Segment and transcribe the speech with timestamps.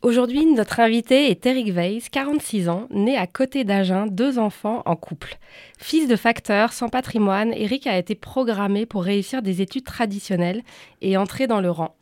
[0.00, 4.94] Aujourd'hui, notre invité est Eric Weiss, 46 ans, né à côté d'Agen, deux enfants en
[4.94, 5.38] couple.
[5.76, 10.62] Fils de facteur, sans patrimoine, Eric a été programmé pour réussir des études traditionnelles
[11.02, 11.96] et entrer dans le rang.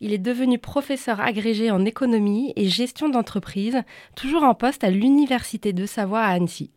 [0.00, 3.82] Il est devenu professeur agrégé en économie et gestion d'entreprise,
[4.14, 6.70] toujours en poste à l'Université de Savoie à Annecy.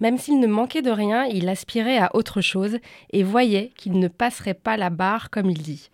[0.00, 2.78] Même s'il ne manquait de rien, il aspirait à autre chose
[3.12, 5.90] et voyait qu'il ne passerait pas la barre comme il dit.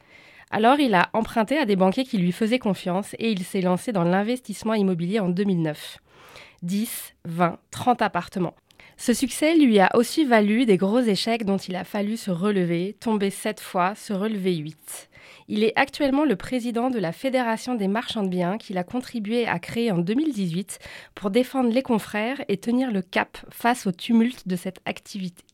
[0.50, 3.92] Alors il a emprunté à des banquiers qui lui faisaient confiance et il s'est lancé
[3.92, 5.98] dans l'investissement immobilier en 2009.
[6.62, 8.54] 10, 20, 30 appartements.
[8.96, 12.96] Ce succès lui a aussi valu des gros échecs dont il a fallu se relever,
[12.98, 15.08] tomber sept fois, se relever huit.
[15.46, 19.46] Il est actuellement le président de la Fédération des marchands de biens qu'il a contribué
[19.46, 20.78] à créer en 2018
[21.14, 25.44] pour défendre les confrères et tenir le cap face au tumulte de cette activité.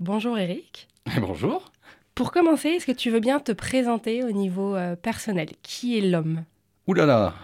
[0.00, 0.88] Bonjour Eric.
[1.20, 1.69] Bonjour.
[2.14, 5.48] Pour commencer, est-ce que tu veux bien te présenter au niveau euh, personnel?
[5.62, 6.44] Qui est l'homme?
[6.86, 7.34] Ouh là là,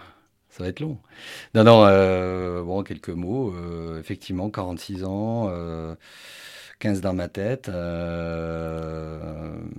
[0.49, 0.97] ça va être long.
[1.53, 3.53] Non, non, euh, bon, quelques mots.
[3.55, 5.51] Euh, effectivement, 46 ans,
[6.79, 7.69] 15 euh, dans ma tête,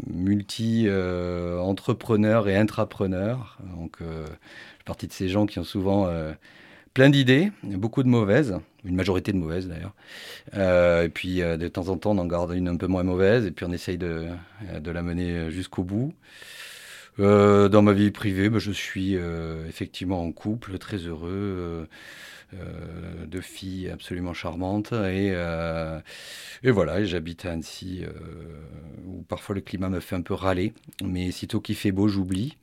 [0.06, 3.58] multi-entrepreneur et intrapreneur.
[3.76, 6.08] Donc, je fais partie de ces gens qui ont souvent
[6.98, 9.94] plein d'idées, beaucoup de mauvaises, une majorité de mauvaises d'ailleurs.
[11.04, 13.52] et puis, de temps en temps, on en garde une un peu moins mauvaise, et
[13.52, 14.26] puis on essaye de,
[14.80, 16.12] de la mener jusqu'au bout.
[17.20, 21.88] Euh, dans ma vie privée, bah, je suis euh, effectivement en couple, très heureux,
[22.54, 24.92] euh, de filles absolument charmantes.
[24.92, 25.34] Et,
[26.62, 28.04] et voilà, j'habite à Annecy,
[29.06, 30.72] où parfois le climat me fait un peu râler.
[31.04, 32.56] Mais sitôt qu'il fait beau, j'oublie.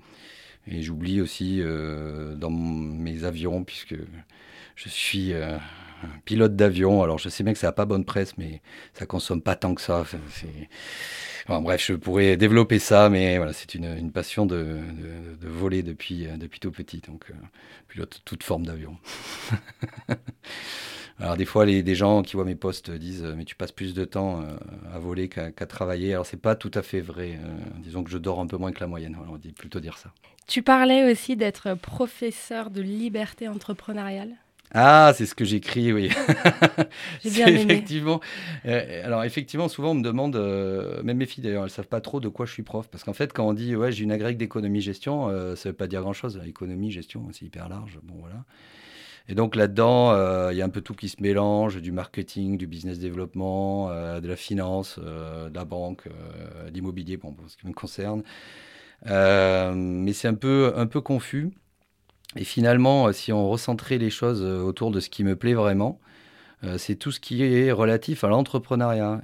[0.68, 1.62] Et j'oublie aussi
[2.38, 3.96] dans mes avions, puisque
[4.76, 5.34] je suis
[6.26, 7.04] pilote d'avion.
[7.04, 8.62] Alors je sais bien que ça n'a pas bonne presse, mais
[8.94, 10.04] ça consomme pas tant que ça.
[11.48, 14.80] bref, je pourrais développer ça, mais voilà, c'est une, passion de,
[15.42, 17.34] voler depuis, euh, depuis tout petit, donc euh,
[17.88, 18.98] pilote toute forme d'avion.
[21.20, 23.94] Alors des fois, les, des gens qui voient mes posts disent mais tu passes plus
[23.94, 24.58] de temps euh,
[24.94, 26.12] à voler qu'à travailler.
[26.14, 27.40] Alors c'est pas tout à fait vrai.
[27.78, 29.18] disons que je dors un peu moins que la moyenne.
[29.30, 30.12] on dit plutôt dire ça.
[30.48, 34.36] Tu parlais aussi d'être professeur de liberté entrepreneuriale.
[34.78, 36.10] Ah, c'est ce que j'écris, oui.
[37.24, 37.62] J'ai bien aimé.
[37.62, 38.20] Effectivement.
[38.66, 41.88] Euh, alors, effectivement, souvent, on me demande, euh, même mes filles d'ailleurs, elles ne savent
[41.88, 42.88] pas trop de quoi je suis prof.
[42.92, 45.78] Parce qu'en fait, quand on dit, ouais, j'ai une agrègue d'économie-gestion, euh, ça ne veut
[45.78, 46.42] pas dire grand-chose.
[46.46, 48.00] Économie, gestion, c'est hyper large.
[48.04, 48.44] Bon, voilà.
[49.30, 50.12] Et donc là-dedans,
[50.52, 54.28] il y a un peu tout qui se mélange, du marketing, du business développement, de
[54.28, 56.04] la finance, de la banque,
[56.72, 58.22] d'immobilier, bon, pour ce qui me concerne.
[59.04, 61.52] Mais c'est un peu, un peu confus.
[62.36, 65.54] Et finalement, euh, si on recentrait les choses euh, autour de ce qui me plaît
[65.54, 66.00] vraiment,
[66.64, 69.22] euh, c'est tout ce qui est relatif à l'entrepreneuriat.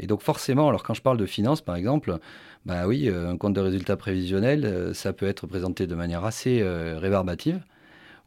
[0.00, 2.18] Et, donc forcément, alors quand je parle de finance, par exemple,
[2.66, 7.60] bah oui, un compte de résultat prévisionnel, ça peut être présenté de manière assez rébarbative,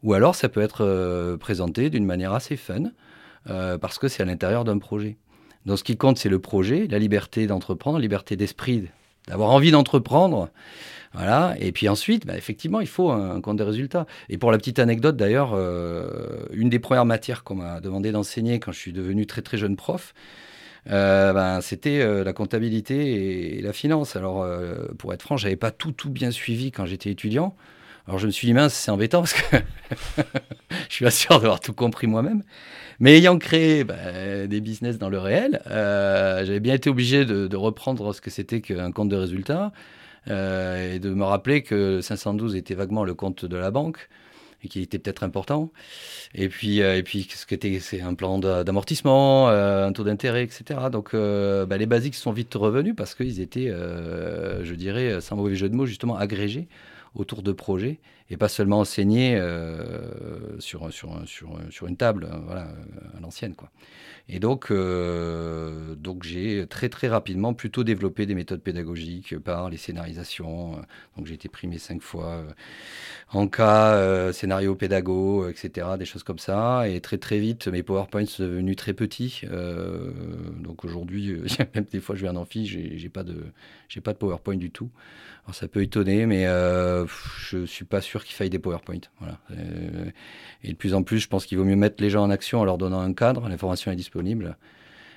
[0.02, 2.90] ou alors ça peut être présenté d'une manière assez fun,
[3.44, 5.16] parce que c'est à l'intérieur d'un projet.
[5.64, 8.88] Donc ce qui compte, c'est le projet, la liberté d'entreprendre, la liberté d'esprit,
[9.28, 10.48] d'avoir envie d'entreprendre.
[11.14, 11.54] Voilà.
[11.60, 14.06] Et puis ensuite, bah, effectivement, il faut un, compte de résultats.
[14.28, 18.60] Et pour la petite anecdote, d'ailleurs, euh, une des premières matières qu'on m'a demandé d'enseigner
[18.60, 20.14] quand je suis devenu très très jeune prof,
[20.90, 24.16] euh, ben, c'était euh, la comptabilité et, la finance.
[24.16, 24.46] Alors,
[24.98, 27.54] pour être franc, j'avais pas tout tout bien suivi quand j'étais étudiant.
[28.06, 29.56] Alors je me suis dit, mince, c'est embêtant parce que
[30.88, 32.42] je suis sûr d'avoir tout compris moi-même.
[32.98, 38.12] Mais ayant créé ben, des business dans le réel, j'avais bien été obligé de, reprendre
[38.12, 39.72] ce que c'était qu'un compte de résultats,
[40.30, 44.08] euh, et de me rappeler que 512 était vaguement le compte de la banque
[44.64, 45.72] et qui était peut-être important.
[46.34, 50.44] Et puis, euh, et puis ce qu'était c'est un plan d'amortissement, euh, un taux d'intérêt,
[50.44, 50.80] etc.
[50.92, 55.68] Donc bah, les basiques sont vite revenus parce qu'ils étaient, je dirais, sans mauvais jeu
[55.68, 56.68] de mots, justement agrégés
[57.14, 58.00] autour de projets
[58.30, 59.38] et pas seulement enseigner
[60.58, 62.68] sur, sur, sur, sur, une table, voilà,
[63.16, 63.54] à l'ancienne.
[64.34, 69.76] Et donc, euh, donc j'ai très très rapidement plutôt développé des méthodes pédagogiques par les
[69.76, 70.80] scénarisations.
[71.18, 72.50] Donc j'ai été primé cinq fois euh,
[73.28, 75.86] en cas, euh, scénario pédago, etc.
[75.98, 76.88] Des choses comme ça.
[76.88, 79.42] Et très très vite, mes PowerPoints sont devenus très petits.
[80.60, 81.36] donc aujourd'hui,
[81.74, 83.36] même des fois je vais en amphi, j'ai pas de
[83.86, 84.88] j'ai pas de PowerPoint du tout.
[85.44, 87.04] Alors ça peut étonner, mais euh,
[87.48, 89.00] je suis pas sûr qu'il faille des PowerPoint.
[89.18, 89.38] Voilà.
[89.50, 90.10] Euh,
[90.62, 92.60] et de plus en plus, je pense qu'il vaut mieux mettre les gens en action
[92.60, 93.48] en leur donnant un cadre.
[93.48, 94.21] L'information est disponible.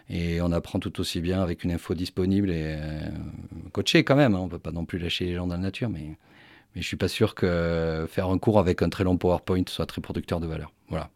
[0.10, 3.00] Et on apprend tout aussi bien avec une info disponible et euh,
[3.72, 4.36] coaché quand même.
[4.36, 4.40] Hein.
[4.40, 6.18] On ne peut pas non plus lâcher les gens dans la nature, mais,
[6.76, 10.02] je suis pas sûr que faire un cours avec un très long PowerPoint soit très
[10.02, 10.74] producteur de valeur.
[10.90, 11.10] Voilà.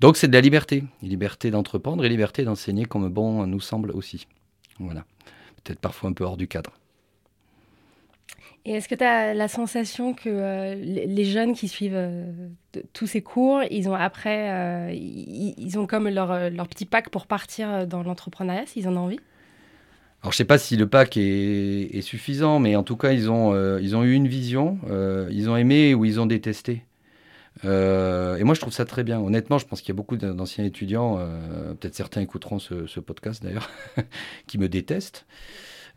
[0.00, 4.26] Donc c'est de la liberté, liberté d'entreprendre et liberté d'enseigner comme bon nous semble aussi.
[4.78, 5.06] Voilà.
[5.62, 6.72] Peut-être parfois un peu hors du cadre.
[8.66, 12.24] Et est-ce que tu as la sensation que euh, les jeunes qui suivent euh,
[12.94, 17.26] tous ces cours, ils ont après, euh, ils, ont comme leur, leur, petit pack pour
[17.26, 19.20] partir dans l'entrepreneuriat, s'ils en ont envie?
[20.22, 23.54] Alors je sais pas si le pack est, suffisant, mais en tout cas ils ont,
[23.76, 24.78] ils ont eu une vision,
[25.30, 26.82] ils ont aimé ou ils ont détesté.
[27.62, 29.20] et moi je trouve ça très bien.
[29.20, 31.18] Honnêtement, je pense qu'il y a beaucoup d'anciens étudiants,
[31.78, 33.68] peut-être certains écouteront ce podcast d'ailleurs,
[34.46, 35.26] qui me détestent.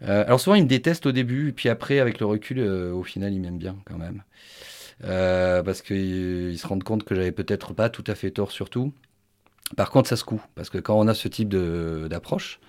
[0.03, 3.03] Euh, alors souvent, ils me détestent au début, puis après, avec le recul, euh, au
[3.03, 4.23] final, ils m'aiment bien quand même.
[5.03, 8.93] Euh, parce qu'ils se rendent compte que j'avais peut-être pas tout à fait tort surtout.
[9.75, 12.59] Par contre, ça se coud, parce que quand on a ce type d'approche,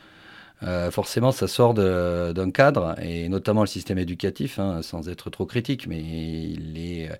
[0.64, 5.46] euh, forcément, ça sort d'un cadre, et notamment le système éducatif, hein, sans être trop
[5.46, 7.10] critique, mais il est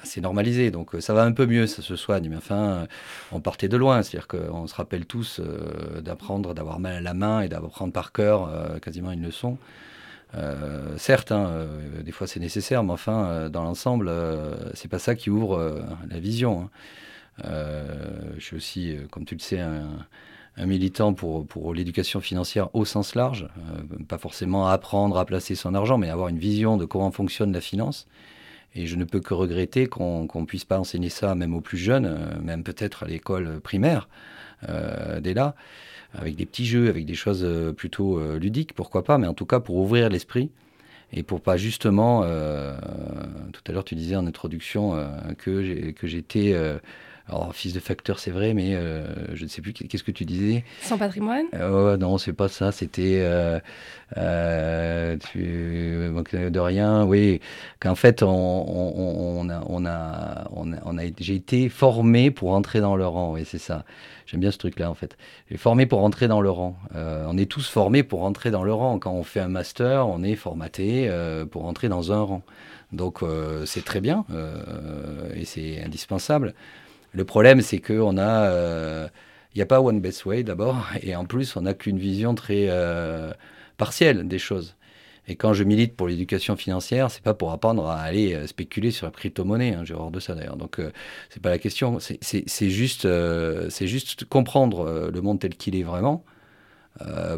[0.00, 0.70] assez normalisé.
[0.70, 2.28] Donc ça va un peu mieux, ça se soigne.
[2.30, 2.86] Mais enfin,
[3.32, 4.02] on partait de loin.
[4.02, 8.12] C'est-à-dire qu'on se rappelle tous euh, d'apprendre, d'avoir mal à la main et d'apprendre par
[8.12, 9.58] cœur euh, quasiment une leçon.
[10.96, 11.66] certes, hein,
[12.04, 14.10] des fois c'est nécessaire, mais enfin, dans l'ensemble,
[14.74, 16.68] c'est pas ça qui ouvre la vision.
[17.42, 17.50] Hein.
[18.36, 19.88] je suis aussi, comme tu le sais, un,
[20.56, 25.74] un militant pour, l'éducation financière au sens large, euh, pas forcément apprendre à placer son
[25.74, 28.06] argent, mais avoir une vision de comment fonctionne la finance.
[28.74, 31.78] Et je ne peux que regretter qu'on ne puisse pas enseigner ça même aux plus
[31.78, 34.08] jeunes, euh, même peut-être à l'école primaire,
[34.68, 35.54] euh, dès là,
[36.14, 39.60] avec des petits jeux, avec des choses plutôt ludiques, pourquoi pas, mais en tout cas
[39.60, 40.50] pour ouvrir l'esprit
[41.12, 44.96] et pour pas justement, tout à l'heure tu disais en introduction
[45.36, 45.62] que
[46.04, 46.54] j'étais
[47.28, 50.24] alors, fils de facteur, c'est vrai, mais euh, je ne sais plus, qu'est-ce que tu
[50.24, 50.64] disais?
[50.82, 51.46] Sans patrimoine?
[51.54, 53.18] Euh, Non, c'est pas ça, c'était.
[53.20, 53.58] Euh,
[54.16, 57.40] euh tu de rien, oui.
[57.80, 62.94] Qu'en fait, on, on, a, on, a, on, a, j'ai été formé pour entrer dans
[62.94, 63.84] le rang, oui, c'est ça.
[64.26, 65.16] J'aime bien ce truc-là, en fait.
[65.50, 66.76] J'ai formé pour entrer dans le rang.
[66.94, 69.00] on est tous formés pour entrer dans le rang.
[69.00, 71.10] Quand on fait un master, on est formaté
[71.50, 72.42] pour entrer dans un rang.
[72.92, 73.20] Donc,
[73.64, 74.24] c'est très bien
[75.34, 76.54] et c'est indispensable.
[77.16, 78.44] Le problème, c'est qu'on a.
[78.44, 79.08] Il euh,
[79.54, 82.66] n'y a pas One Best Way d'abord, et en plus, on n'a qu'une vision très
[82.68, 83.32] euh,
[83.78, 84.76] partielle des choses.
[85.26, 88.90] Et quand je milite pour l'éducation financière, c'est pas pour apprendre à aller euh, spéculer
[88.90, 89.72] sur la crypto-monnaie.
[89.72, 90.58] Hein, J'ai horreur de ça d'ailleurs.
[90.58, 90.90] Donc ce
[91.30, 91.98] c'est pas la question.
[92.00, 93.08] C'est juste,
[93.80, 96.22] juste comprendre le monde tel qu'il est vraiment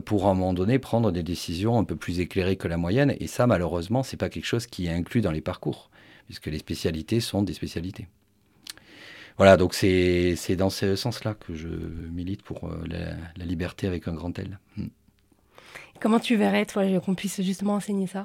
[0.05, 3.15] pour à un moment donné prendre des décisions un peu plus éclairées que la moyenne.
[3.21, 5.91] Et ça, malheureusement, c'est pas quelque chose qui est inclus dans les parcours,
[6.27, 8.09] puisque les spécialités sont des spécialités.
[9.38, 12.84] Voilà, donc c'est dans ce sens-là que je milite pour euh,
[13.36, 14.58] la, liberté avec un grand L.
[14.77, 14.89] Hmm.
[16.01, 18.24] Comment tu verrais, toi, qu'on puisse justement enseigner ça?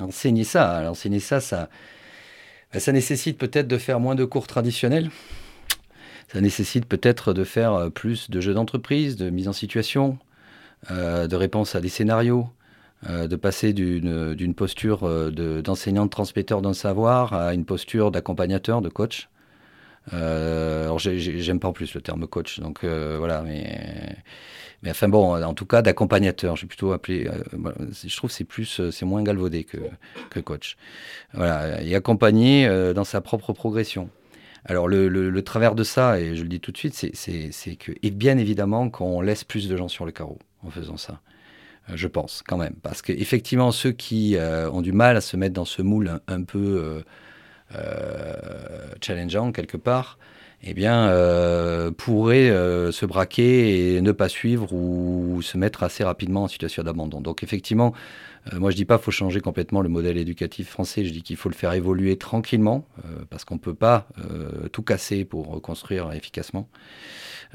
[0.00, 1.68] Enseigner ça, enseigner ça, ça,
[2.72, 5.10] bah, ça nécessite peut-être de faire moins de cours traditionnels.
[6.32, 10.18] Ça nécessite peut-être de faire euh, plus de jeux d'entreprise, de mise en situation,
[10.90, 12.48] euh, de réponse à des scénarios,
[13.06, 15.02] de passer d'une posture
[15.62, 19.28] d'enseignant, de, transmetteur d'un savoir à une posture d'accompagnateur, de coach.
[20.12, 24.16] Euh, alors j'aime pas en plus le terme coach, donc euh, voilà, mais
[24.86, 27.26] enfin bon, en tout cas d'accompagnateur, j'ai plutôt appelé.
[27.26, 27.70] Euh,
[28.04, 30.76] je trouve c'est plus, c'est moins galvaudé que coach.
[31.34, 34.08] Voilà, et accompagner dans sa propre progression.
[34.64, 38.10] Alors le, travers de ça, et je le dis tout de suite, c'est que et
[38.10, 41.20] bien évidemment qu'on laisse plus de gens sur le carreau en faisant ça
[41.94, 42.74] je pense quand même.
[42.82, 47.02] Parce qu'effectivement, ceux qui ont du mal à se mettre dans ce moule un, peu
[49.00, 50.18] challengeant quelque part,
[50.62, 56.02] eh bien, euh, pourrait euh, se braquer et ne pas suivre ou se mettre assez
[56.02, 57.20] rapidement en situation d'abandon.
[57.20, 57.92] Donc effectivement,
[58.54, 61.36] moi je dis pas qu'il faut changer complètement le modèle éducatif français, je dis qu'il
[61.36, 62.86] faut le faire évoluer tranquillement,
[63.28, 64.08] parce qu'on ne peut pas
[64.72, 66.66] tout casser pour construire efficacement.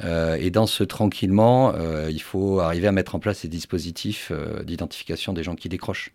[0.03, 1.73] et dans ce tranquillement,
[2.09, 4.31] il faut arriver à mettre en place ces dispositifs
[4.63, 6.13] d'identification des gens qui décrochent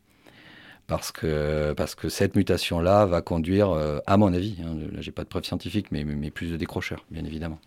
[0.89, 3.71] parce que, parce que cette mutation-là va conduire,
[4.07, 7.25] à mon avis, hein, j'ai pas de preuves scientifiques, mais, mais plus de décrocheurs, bien
[7.25, 7.61] évidemment.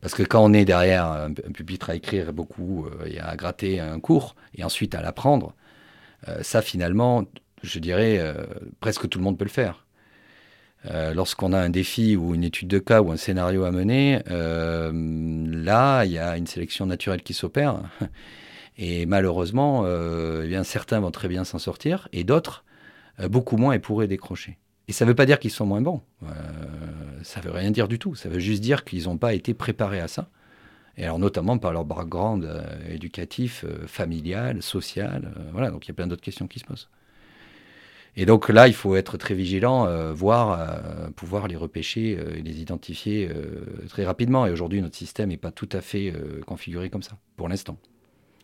[0.00, 4.00] Parce que quand on est derrière un, pupitre à écrire beaucoup et à gratter un
[4.00, 5.54] cours, et ensuite à l'apprendre,
[6.40, 7.24] ça finalement,
[7.62, 8.34] je dirais,
[8.80, 9.84] presque tout le monde peut le faire.
[10.90, 14.20] Euh, lorsqu'on a un défi ou une étude de cas ou un scénario à mener,
[14.30, 14.92] euh,
[15.46, 17.80] là, il y a une sélection naturelle qui s'opère.
[18.76, 22.64] Et malheureusement, euh, eh certains vont très bien s'en sortir et d'autres,
[23.28, 24.58] beaucoup moins, et pourraient décrocher.
[24.88, 26.02] Et ça ne veut pas dire qu'ils sont moins bons.
[27.22, 28.16] ça ne veut rien dire du tout.
[28.16, 30.28] Ça veut juste dire qu'ils n'ont pas été préparés à ça.
[30.96, 32.50] Et alors notamment par leur background
[32.90, 35.32] éducatif, familial, social.
[35.52, 36.88] voilà, donc il y a plein d'autres questions qui se posent.
[38.16, 42.36] Et donc là, il faut être très vigilant, euh, voir, euh, pouvoir les repêcher euh,
[42.36, 43.28] et les identifier
[43.88, 44.46] très rapidement.
[44.46, 46.12] Et aujourd'hui, notre système n'est pas tout à fait
[46.46, 47.76] configuré comme ça, pour l'instant.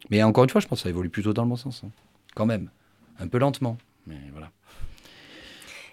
[0.09, 1.91] Mais encore une fois, je pense que ça évolue plutôt dans le bon sens, hein.
[2.35, 2.71] quand même.
[3.19, 3.77] Un peu lentement,
[4.07, 4.51] mais voilà.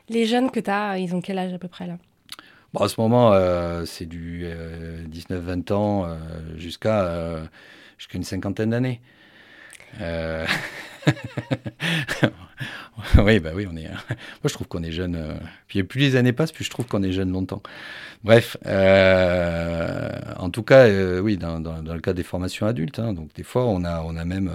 [0.10, 1.98] Les jeunes que tu as, ils ont quel âge à peu près là?
[2.74, 3.34] Bon, À ce moment,
[3.86, 4.46] c'est du
[5.10, 6.18] 19-20 ans
[6.56, 7.50] jusqu'à
[7.98, 9.02] jusqu'à une cinquantaine d'années.
[13.24, 13.88] oui, bah oui, on est.
[13.88, 13.98] Moi,
[14.46, 15.16] je trouve qu'on est jeune.
[15.16, 15.34] Euh,
[15.68, 17.62] puis plus les années passent, plus je trouve qu'on est jeune longtemps.
[18.24, 23.34] Bref, euh, en tout cas, euh, oui, dans, le cas des formations adultes, hein, donc
[23.36, 24.52] des fois, on a, on a même,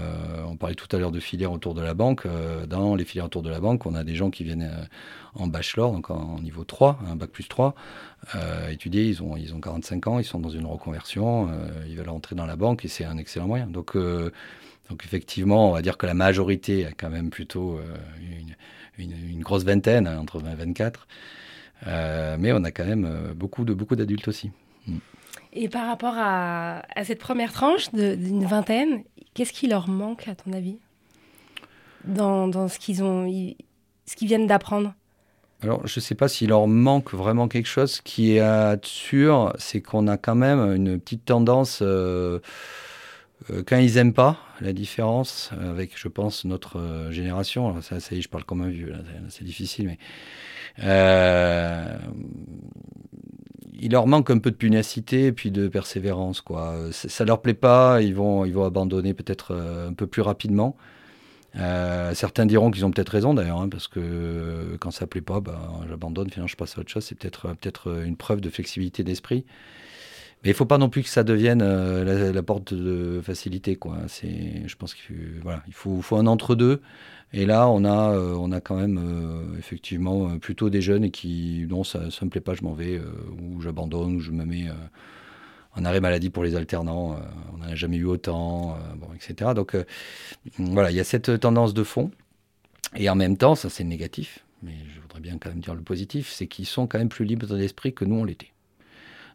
[0.47, 2.27] on parlait tout à l'heure de filières autour de la banque.
[2.69, 4.71] dans les filières autour de la banque, on a des gens qui viennent
[5.35, 7.75] en bachelor, donc en, niveau 3, un bac plus 3,
[8.71, 9.07] étudier.
[9.07, 11.49] Ils ont, ils ont 45 ans, ils sont dans une reconversion,
[11.89, 13.69] ils veulent rentrer dans la banque et c'est un excellent moyen.
[13.69, 13.97] Donc
[14.93, 17.97] donc effectivement, on va dire que la majorité a quand même plutôt euh,
[18.99, 21.09] une, grosse vingtaine, hein, entre 20 et 24.
[21.87, 24.51] Euh, mais on a quand même euh, beaucoup de beaucoup d'adultes aussi.
[24.87, 24.99] Mm.
[25.55, 30.53] Et par rapport à, cette première tranche d'une vingtaine, qu'est-ce qui leur manque à ton
[30.53, 30.77] avis
[32.05, 33.27] dans, ce qu'ils ont,
[34.05, 34.93] ce qu'ils viennent d'apprendre?
[35.63, 37.93] Alors, je ne sais pas s'il leur manque vraiment quelque chose.
[37.93, 42.41] Ce qui est sûr, c'est qu'on a quand même une petite tendance euh,
[43.67, 48.15] quand ils n'aiment pas la différence euh, avec, je pense, notre euh, génération, ça, ça
[48.15, 48.95] y est, je parle comme un vieux,
[49.29, 49.99] c'est difficile, mais
[53.75, 56.41] il leur manque un peu de pugnacité et puis de persévérance.
[56.41, 56.77] Quoi.
[56.93, 59.55] Ça, ne leur plaît pas, ils vont, ils vont abandonner peut-être
[59.89, 60.77] un peu plus rapidement.
[61.55, 65.59] certains diront qu'ils ont peut-être raison d'ailleurs, hein, parce que quand ça plaît pas, ben,
[65.89, 67.05] j'abandonne, finalement je passe à autre chose.
[67.05, 69.45] C'est peut-être peut-être une preuve de flexibilité d'esprit.
[70.43, 73.79] Mais il ne faut pas non plus que ça devienne euh, la, porte de facilité.
[73.81, 76.83] Je pense qu'il il faut, un entre-deux.
[77.33, 82.01] Et là, on a, euh, quand même euh, effectivement plutôt des jeunes qui, non, ça
[82.01, 83.01] ne me plaît pas, je m'en vais,
[83.41, 84.67] ou j'abandonne, ou je me mets
[85.77, 87.17] en arrêt maladie pour les alternants.
[87.55, 88.77] on n'en a jamais eu autant,
[89.15, 89.53] etc.
[89.55, 89.77] Donc
[90.59, 92.11] voilà, il y a cette tendance de fond.
[92.97, 95.83] Et en même temps, ça c'est négatif, mais je voudrais bien quand même dire le
[95.83, 98.52] positif, c'est qu'ils sont quand même plus libres d'esprit que nous on l'était.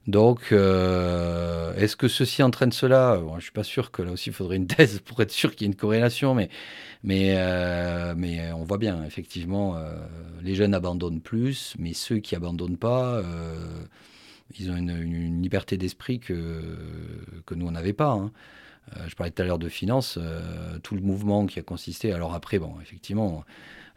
[0.06, 3.20] Donc, euh, est-ce que ceci entraîne cela?
[3.20, 5.56] Je ne suis pas sûr que là aussi, il faudrait une thèse pour être sûr
[5.56, 6.50] qu'il y ait une corrélation, mais,
[7.04, 9.96] mais, euh, mais on voit bien, effectivement, euh,
[10.42, 13.22] les jeunes abandonnent plus, mais ceux qui abandonnent pas,
[14.58, 16.62] ils ont une, liberté d'esprit que,
[17.46, 18.12] que nous, on n'avait pas.
[18.12, 18.32] Hein.
[19.08, 20.18] je parlais tout à l'heure de finance,
[20.84, 23.44] tout le mouvement qui a consisté, alors après, bon, effectivement,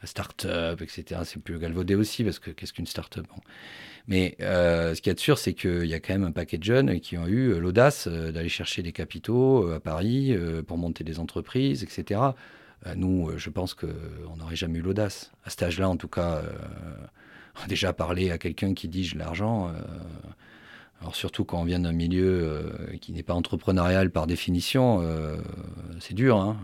[0.07, 3.27] start-up, etc., c'est plus galvaudé aussi, parce que qu'est-ce qu'une start-up
[4.11, 6.33] mais euh, ce qu'il y a de sûr, c'est qu'il y a quand même un
[6.33, 10.37] paquet de jeunes qui ont eu euh, l'audace euh, d'aller chercher des capitaux à Paris
[10.67, 12.21] pour monter des entreprises, etc.
[12.97, 15.31] nous, je pense qu'on n'aurait jamais eu l'audace.
[15.45, 16.43] À cet âge-là, en tout cas,
[17.69, 19.73] déjà parlé à quelqu'un qui dit j'ai l'argent.
[21.01, 25.05] alors surtout quand on vient d'un milieu qui n'est pas entrepreneurial par définition,
[26.01, 26.39] c'est dur.
[26.39, 26.57] Hein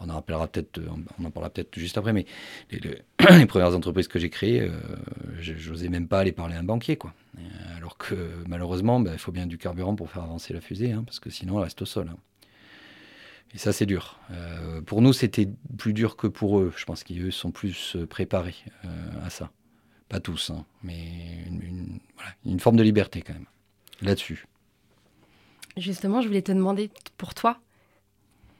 [0.00, 0.88] on en peut-être, euh,
[1.18, 2.26] on en parlera peut-être juste après, mais
[2.70, 4.80] les, premières entreprises que j'ai créées, euh,
[5.38, 7.14] j'osais même pas aller parler à un banquier, quoi.
[7.38, 7.42] Euh,
[7.76, 8.14] alors que
[8.48, 11.30] malheureusement, ben, il faut bien du carburant pour faire avancer la fusée, hein, parce que
[11.30, 12.08] sinon elle reste au sol.
[12.10, 12.18] Hein.
[13.52, 14.20] Et ça, c'est dur.
[14.86, 16.72] pour nous, c'était plus dur que pour eux.
[16.76, 18.54] Je pense qu'eux sont plus préparés
[19.24, 19.50] à ça.
[20.08, 21.02] Pas tous, hein, mais
[22.46, 23.46] une forme de liberté quand même
[24.02, 24.46] là-dessus.
[25.76, 27.58] Justement, je voulais te demander pour toi,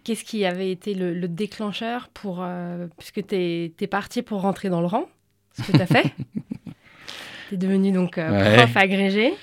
[0.04, 2.38] Qu'est-ce qui avait été le, déclencheur pour.
[2.42, 5.07] Euh, puisque tu es, parti pour rentrer dans le rang,
[5.52, 6.04] ce que tu as fait.
[7.49, 9.35] tu es devenu donc euh, prof agrégé.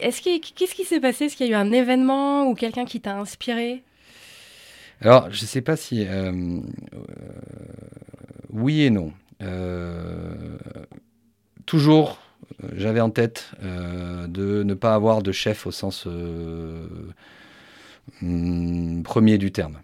[0.00, 1.26] Est-ce qu'est-ce qui s'est passé?
[1.26, 3.82] Est-ce qu'il y a eu un événement ou quelqu'un qui t'a inspiré?
[5.00, 6.06] Alors, je ne sais pas si.
[6.06, 6.60] Euh,
[8.50, 9.12] oui et non.
[11.66, 12.18] toujours,
[12.76, 16.06] j'avais en tête de ne pas avoir de chef au sens
[19.02, 19.78] premier du terme.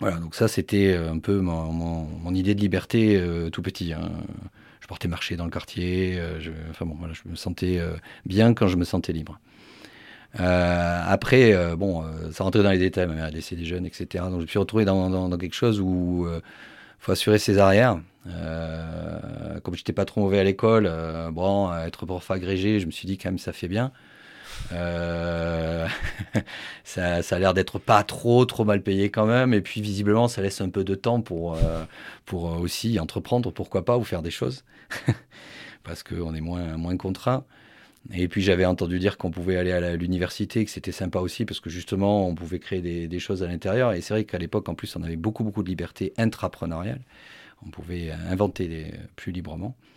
[0.00, 3.92] Voilà, donc ça c'était un peu mon, idée de liberté tout petit.
[3.92, 4.10] Hein.
[4.80, 7.80] Je portais marcher dans le quartier, je, enfin bon, je me sentais
[8.26, 9.38] bien quand je me sentais libre.
[10.34, 14.24] après, bon, ça rentrait dans les détails, ma mère a laissé des jeunes, etc.
[14.24, 16.26] Donc je me suis retrouvé dans, quelque chose où
[17.04, 18.00] faut assurer ses arrières.
[18.26, 22.90] Euh, comme j'étais pas trop mauvais à l'école, euh, bon, être prof agrégé, je me
[22.90, 23.92] suis dit quand même ça fait bien.
[24.72, 25.86] Euh,
[26.84, 29.54] ça, a l'air d'être pas trop trop mal payé quand même.
[29.54, 31.58] Et puis visiblement, ça laisse un peu de temps pour,
[32.24, 34.64] pour aussi entreprendre, pourquoi pas, ou faire des choses.
[35.84, 37.44] Parce qu'on est moins, moins contraint.
[38.12, 41.60] Et puis j'avais entendu dire qu'on pouvait aller à l'université, que c'était sympa aussi, parce
[41.60, 43.92] que justement, on pouvait créer des, choses à l'intérieur.
[43.92, 47.00] Et c'est vrai qu'à l'époque, en plus, on avait beaucoup, beaucoup de liberté intrapreneuriale.
[47.66, 49.93] On pouvait inventer plus librement, euh,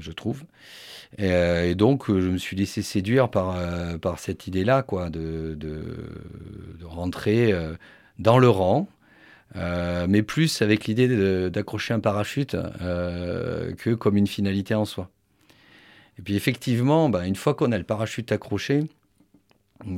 [0.00, 0.42] je trouve.
[1.18, 5.54] Et, euh, donc, je me suis laissé séduire par, euh, par cette idée-là, quoi, de,
[5.58, 5.84] de,
[6.84, 7.54] rentrer
[8.18, 8.88] dans le rang.
[9.54, 15.10] mais plus avec l'idée d'accrocher un parachute que comme une finalité en soi.
[16.18, 18.84] Et puis effectivement, bah, une fois qu'on a le parachute accroché,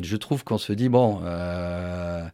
[0.03, 2.25] je trouve qu'on se dit, bon, euh,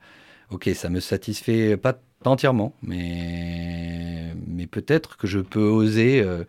[0.50, 6.44] ok, ça me satisfait pas, entièrement, mais, mais peut-être que je peux oser euh,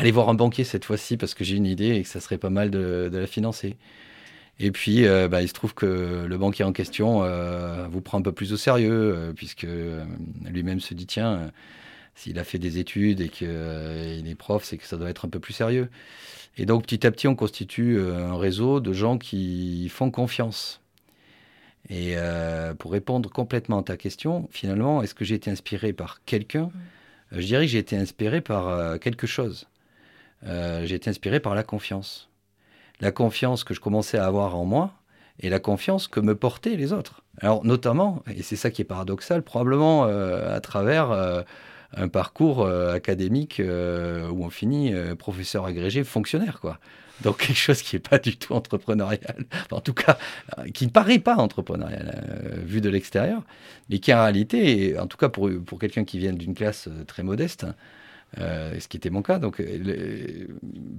[0.00, 2.38] aller voir un banquier cette fois-ci parce que j'ai une idée et que ça serait
[2.38, 3.76] pas mal de, la financer.
[4.58, 7.22] Et puis, euh, bah, il se trouve que le banquier en question
[7.88, 9.66] vous prend un peu plus au sérieux, puisque
[10.44, 11.50] lui-même se dit, tiens,
[12.14, 15.28] s'il a fait des études et qu'il est prof, c'est que ça doit être un
[15.28, 15.88] peu plus sérieux.
[16.56, 20.80] Et donc petit à petit, on constitue euh, un réseau de gens qui font confiance.
[21.88, 26.22] Et euh, pour répondre complètement à ta question, finalement, est-ce que j'ai été inspiré par
[26.24, 26.64] quelqu'un?
[26.64, 27.40] Mmh.
[27.40, 29.68] Je dirais que j'ai été inspiré par euh, quelque chose.
[30.42, 32.28] J'ai été inspiré par la confiance.
[33.00, 34.92] La confiance que je commençais à avoir en moi
[35.38, 37.22] et la confiance que me portaient les autres.
[37.40, 41.44] Alors notamment, et c'est ça qui est paradoxal, probablement à travers
[41.96, 46.78] un parcours euh, académique euh, où on finit euh, professeur agrégé fonctionnaire, quoi.
[47.22, 49.36] Donc quelque chose qui n'est pas du tout entrepreneurial,
[49.70, 50.18] en tout cas
[50.72, 53.42] qui ne paraît pas entrepreneurial vu de l'extérieur,
[53.90, 57.66] mais qui en réalité, en tout cas pour quelqu'un qui vient d'une classe très modeste,
[58.36, 59.62] ce qui était mon cas, donc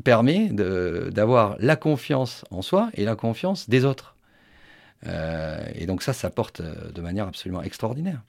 [0.04, 4.15] permet d'avoir la confiance en soi et la confiance des autres.
[5.06, 8.22] et donc ça, ça porte de manière absolument extraordinaire.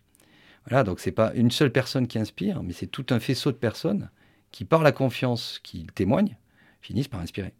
[0.68, 3.56] Voilà, donc c'est pas une seule personne qui inspire, mais c'est tout un faisceau de
[3.56, 4.10] personnes
[4.52, 6.36] qui, par la confiance qu'ils témoignent,
[6.80, 7.52] finissent par inspirer.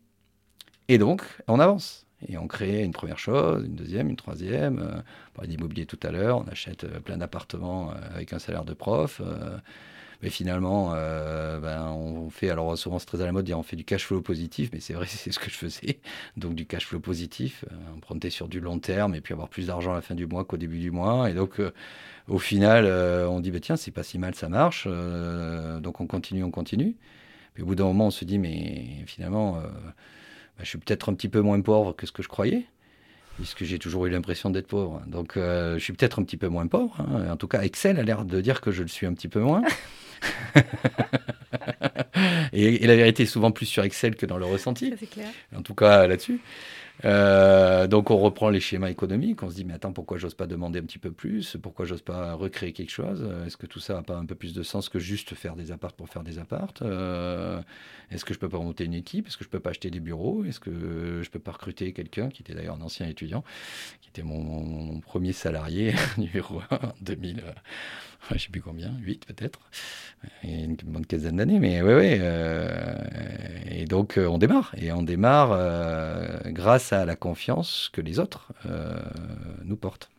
[0.89, 2.07] Et donc, on avance.
[2.29, 4.79] Et on crée une première chose, une deuxième, une troisième.
[4.79, 5.01] Euh,
[5.31, 8.65] on parlait d'immobilier tout à l'heure, on achète euh, plein d'appartements euh, avec un salaire
[8.65, 9.21] de prof.
[10.23, 13.85] mais finalement, ben, on fait, alors souvent c'est très à la mode, on fait du
[13.85, 16.01] cash flow positif, mais c'est vrai, c'est ce que je faisais.
[16.37, 17.65] Donc du cash flow positif,
[17.97, 20.45] emprunter sur du long terme et puis avoir plus d'argent à la fin du mois
[20.45, 21.31] qu'au début du mois.
[21.31, 21.61] Et donc,
[22.29, 24.85] au final, euh, on dit, bah, tiens, c'est pas si mal, ça marche.
[24.87, 26.97] Euh, donc on continue, on continue.
[27.55, 31.11] Puis au bout d'un moment, on se dit, mais finalement, euh, bah, je suis peut-être
[31.11, 32.67] un petit peu moins pauvre que ce que je croyais,
[33.43, 35.03] puisque j'ai toujours eu l'impression d'être pauvre.
[35.07, 36.97] Donc je suis peut-être un petit peu moins pauvre.
[37.01, 37.31] Hein.
[37.31, 39.41] En tout cas, Excel a l'air de dire que je le suis un petit peu
[39.41, 39.63] moins.
[42.53, 44.95] et, la vérité est souvent plus sur Excel que dans le ressenti.
[45.13, 45.29] clair.
[45.57, 46.41] En tout cas, là-dessus.
[47.05, 50.47] Euh, donc on reprend les schémas économiques, on se dit mais attends pourquoi j'ose pas
[50.47, 53.99] demander un petit peu plus, pourquoi j'ose pas recréer quelque chose, est-ce que tout ça
[53.99, 56.39] a pas un peu plus de sens que juste faire des apparts pour faire des
[56.39, 57.61] apparts, euh,
[58.11, 60.01] est-ce que je peux pas monter une équipe, est-ce que je peux pas acheter des
[60.01, 63.43] bureaux, est-ce que je peux pas recruter quelqu'un qui était d'ailleurs un ancien étudiant,
[64.01, 67.43] qui était mon, premier salarié numéro 1 en 2000
[68.29, 69.61] je ne sais plus combien, 8 peut-être,
[70.45, 72.17] une bonne quinzaine d'années, mais oui, oui.
[72.21, 72.97] Euh,
[73.71, 78.19] et donc euh, on démarre, et on démarre euh, grâce à la confiance que les
[78.19, 78.53] autres
[79.65, 80.11] nous portent.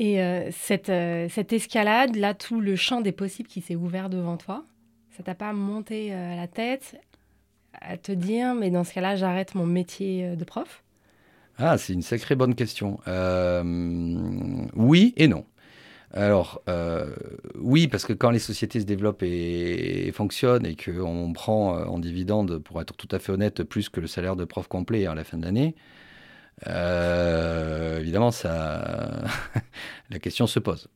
[0.00, 0.20] Et
[0.52, 0.92] cette,
[1.30, 4.64] cette, escalade, là, tout le champ des possibles qui s'est ouvert devant toi,
[5.16, 6.96] ça t'a pas monté à la tête
[7.72, 10.84] à te dire, mais dans ce cas-là, j'arrête mon métier de prof?
[11.58, 13.00] Ah, c'est une sacrée bonne question.
[13.08, 13.62] Euh,
[14.76, 15.44] oui et non.
[16.12, 17.14] Alors, euh,
[17.56, 21.98] oui, parce que quand les sociétés se développent et, fonctionnent et qu'on prend euh, en
[21.98, 25.14] dividende, pour être tout à fait honnête, plus que le salaire de prof complet à
[25.14, 25.74] la fin de l'année,
[26.64, 30.88] évidemment, la question se pose.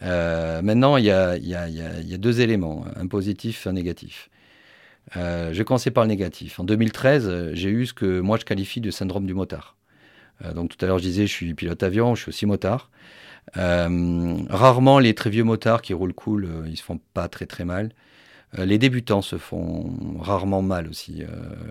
[0.00, 4.30] maintenant, il y, y a, deux éléments, un positif et un négatif.
[5.14, 6.60] je vais commencer par le négatif.
[6.60, 9.76] En 2013, j'ai eu ce que moi je qualifie de syndrome du motard.
[10.44, 12.90] Euh, donc tout à l'heure, je disais, je suis pilote avion, je suis aussi motard.
[13.56, 17.46] Euh, rarement, les très vieux motards qui roulent cool, euh, ils se font pas très
[17.46, 17.90] très mal.
[18.58, 21.22] les débutants se font rarement mal aussi.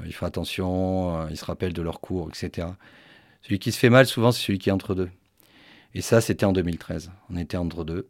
[0.05, 2.67] ils font attention, ils se rappellent de leur cours, etc.
[3.41, 5.09] Celui qui se fait mal, souvent, c'est celui qui est entre deux.
[5.93, 7.11] Et ça, c'était en 2013.
[7.29, 8.07] On était entre deux.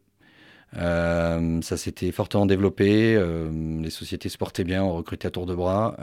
[0.73, 3.15] Ça s'était fortement développé,
[3.81, 5.95] les sociétés se portaient bien, on recrutait à tour de bras,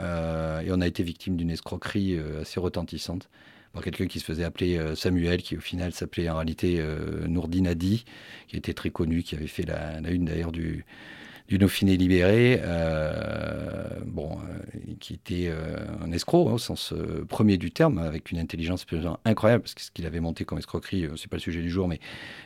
[0.65, 3.29] et on a été victime d'une escroquerie assez retentissante
[3.73, 6.83] par quelqu'un qui se faisait appeler Samuel, qui au final s'appelait en réalité
[7.27, 8.05] Nourdine Adi,
[8.47, 10.85] qui était très connu, qui avait fait la, une d'ailleurs du,
[11.47, 16.93] du Dauphiné libéré, euh, bon, euh, qui était euh, un escroc hein, au sens
[17.29, 18.85] premier du terme, avec une intelligence
[19.23, 21.87] incroyable, parce que ce qu'il avait monté comme escroquerie, c'est pas le sujet du jour,
[21.87, 21.99] mais,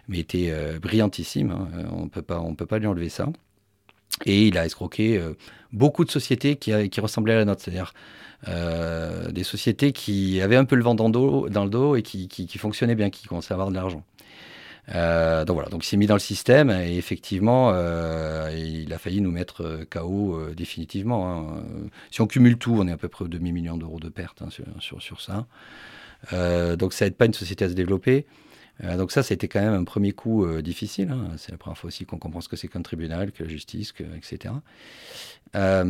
[0.07, 1.51] mais était brillantissime.
[1.51, 3.27] Hein, on peut pas, on peut pas lui enlever ça.
[4.25, 5.19] Et il a escroqué
[5.71, 7.93] beaucoup de sociétés qui, qui ressemblaient à la nôtre, c'est-à-dire
[8.47, 13.09] des sociétés qui avaient un peu le vent dans, le dos et qui, fonctionnaient bien,
[13.09, 14.03] qui commençaient à avoir de l'argent.
[14.89, 18.97] Euh, donc voilà, donc il s'est mis dans le système et effectivement, euh, il a
[18.97, 21.31] failli nous mettre euh, KO définitivement.
[21.31, 21.63] Hein.
[22.09, 24.49] Si on cumule tout, on est à peu près au demi-million d'euros de pertes hein,
[24.49, 25.45] sur, sur, ça.
[26.75, 28.25] donc ça n'aide pas une société à se développer.
[28.97, 31.09] Donc ça, c'était quand même un premier coup difficile.
[31.11, 31.29] Hein.
[31.37, 33.93] C'est la première fois aussi qu'on comprend ce que c'est qu'un tribunal, que la justice,
[34.15, 34.53] etc.
[35.53, 35.83] Euh,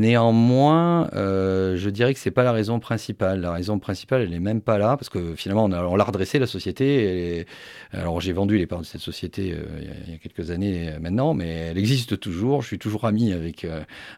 [0.00, 3.40] néanmoins, euh, je dirais que c'est pas la raison principale.
[3.40, 6.46] La raison principale, elle est même pas là, parce que finalement, on, l'a redressé la
[6.46, 7.46] société.
[7.92, 9.64] alors, j'ai vendu les parts de cette société euh,
[10.06, 12.62] il, y a, quelques années maintenant, mais elle existe toujours.
[12.62, 13.66] Je suis toujours ami avec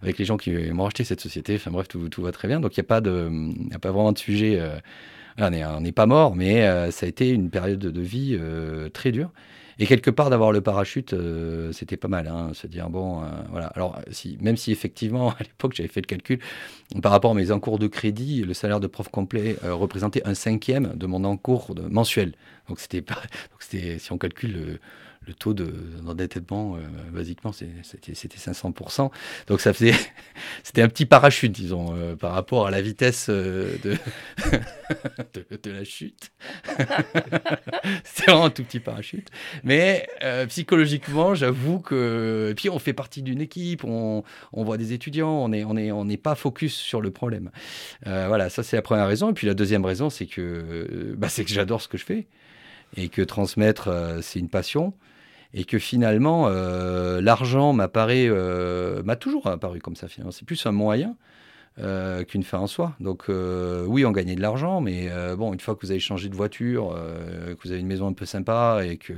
[0.02, 1.54] avec les gens qui m'ont acheté cette société.
[1.54, 2.60] Enfin bref, tout, va très bien.
[2.60, 4.60] Donc, il n'y a a pas vraiment de sujet.
[5.38, 8.38] On n'est pas mort, mais ça a été une période de vie
[8.92, 9.30] très dure.
[9.80, 12.28] Et quelque part, d'avoir le parachute, euh, c'était pas mal.
[12.28, 13.68] Hein, se dire, bon, euh, voilà.
[13.68, 16.38] Alors, si, même si effectivement, à l'époque, j'avais fait le calcul,
[17.02, 20.34] par rapport à mes encours de crédit, le salaire de prof complet euh, représentait un
[20.34, 22.34] cinquième de mon encours mensuel.
[22.70, 23.00] Donc, c'était.
[23.02, 23.18] Donc,
[23.60, 24.78] c'était, si on calcule
[25.26, 26.80] le taux d'endettement, euh,
[27.12, 29.10] basiquement, c'était 500%.
[29.48, 29.94] Donc ça faisait,
[30.62, 33.96] c'était un petit parachute, disons, euh, par rapport à la vitesse euh, de,
[35.62, 36.32] de, la chute.
[38.02, 39.28] c'était vraiment un tout petit parachute.
[39.62, 40.08] Mais
[40.48, 45.50] psychologiquement, j'avoue que, puis on fait partie d'une équipe, on, on, voit des étudiants, on
[45.50, 47.50] n'est on est, on n'est pas focus sur le problème.
[48.06, 49.30] voilà, ça c'est la première raison.
[49.30, 52.26] Et puis la deuxième raison, c'est que, bah, c'est que j'adore ce que je fais
[52.96, 53.88] et que transmettre,
[54.22, 54.94] c'est une passion
[55.52, 60.32] et que finalement euh, l'argent euh, m'a toujours apparu comme ça finalement.
[60.32, 61.16] C'est plus un moyen
[61.78, 62.94] euh, qu'une fin en soi.
[63.00, 66.36] Donc oui, on gagnait de l'argent, mais bon, une fois que vous avez changé de
[66.36, 66.96] voiture,
[67.48, 69.14] que vous avez une maison un peu sympa et que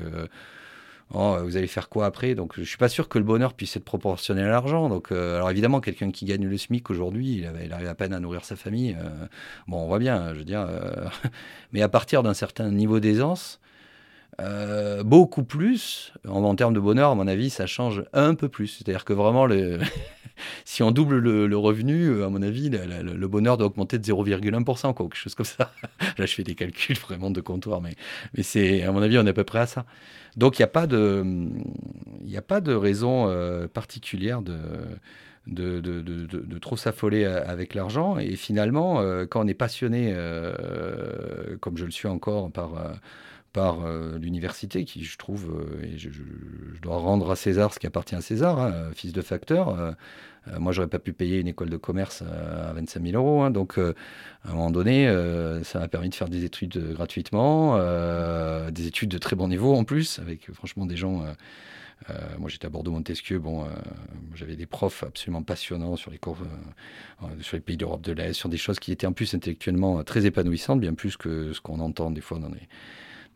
[1.15, 2.35] oh, vous allez faire quoi après?
[2.35, 4.89] Donc je suis pas sûr que le bonheur puisse être proportionnel à l'argent.
[4.89, 8.45] Donc alors évidemment, quelqu'un qui gagne le SMIC aujourd'hui, il, arrive à peine à nourrir
[8.45, 8.97] sa famille.
[9.69, 10.67] bon, on voit bien, je veux dire.
[11.73, 13.61] mais à partir d'un certain niveau d'aisance,
[14.41, 16.13] euh, beaucoup plus.
[16.27, 18.69] En, termes de bonheur, à mon avis, ça change un peu plus.
[18.69, 19.79] C'est-à-dire que vraiment, le
[20.65, 24.95] si on double le, revenu, euh, à mon avis, le, bonheur doit augmenter de 0,1%,
[24.95, 25.73] quoi, quelque chose comme ça.
[26.19, 27.95] Là, je fais des calculs vraiment de comptoir, mais,
[28.43, 29.85] c'est, à mon avis, on est à peu près à ça.
[30.37, 31.25] Donc, il n'y a, pas de,
[32.37, 34.59] a pas de raison euh, particulière de,
[35.47, 38.19] de, de, de, trop s'affoler avec l'argent.
[38.19, 40.15] Et finalement, quand on est passionné,
[41.61, 42.73] comme je le suis encore par
[43.53, 46.09] par euh, l'université, qui je trouve, euh, et je,
[46.81, 49.95] dois rendre à César ce qui appartient à César, hein, fils de facteur.
[50.49, 53.43] Euh, moi, j'aurais pas pu payer une école de commerce à 25 000 euros.
[53.43, 53.93] Hein, donc, à
[54.51, 55.07] un moment donné,
[55.65, 57.79] ça m'a permis de faire des études gratuitement,
[58.71, 61.25] des études de très bon niveau en plus, avec franchement des gens.
[62.39, 63.39] moi, j'étais à Bordeaux-Montesquieu.
[63.39, 63.67] Bon,
[64.35, 66.39] j'avais des profs absolument passionnants sur les cours,
[67.41, 70.27] sur les pays d'Europe de l'Est, sur des choses qui étaient en plus intellectuellement très
[70.27, 72.69] épanouissantes, bien plus que ce qu'on entend des fois dans les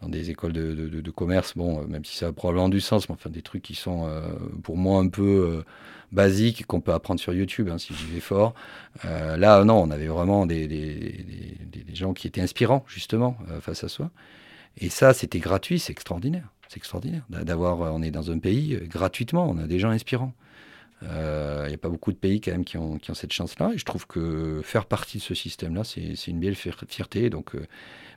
[0.03, 3.15] dans des écoles de, commerce, bon, euh, même si ça a probablement du sens, mais
[3.15, 4.21] enfin des trucs qui sont euh,
[4.63, 5.65] pour moi un peu euh,
[6.13, 8.55] basiques qu'on peut apprendre sur YouTube hein, si j'y vais fort.
[9.05, 11.25] là, non, on avait vraiment des, des,
[11.65, 14.11] des, gens qui étaient inspirants justement face à soi.
[14.79, 16.53] Et ça, c'était gratuit, c'est extraordinaire.
[16.69, 20.33] C'est extraordinaire d'avoir, on est dans un pays gratuitement, on a des gens inspirants.
[21.03, 23.73] Il n'y a pas beaucoup de pays quand même qui ont, cette chance-là.
[23.75, 27.31] Et je trouve que faire partie de ce système-là, c'est une belle fierté.
[27.31, 27.55] Donc,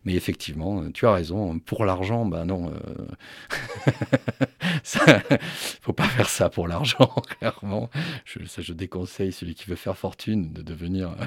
[0.06, 1.60] mais effectivement, tu as raison.
[1.60, 2.72] Pour l'argent, ben non.
[2.72, 2.80] Euh...
[5.82, 7.08] faut pas faire ça pour l'argent,
[7.40, 7.90] clairement.
[8.26, 11.26] Je, je déconseille celui qui veut faire fortune de devenir euh,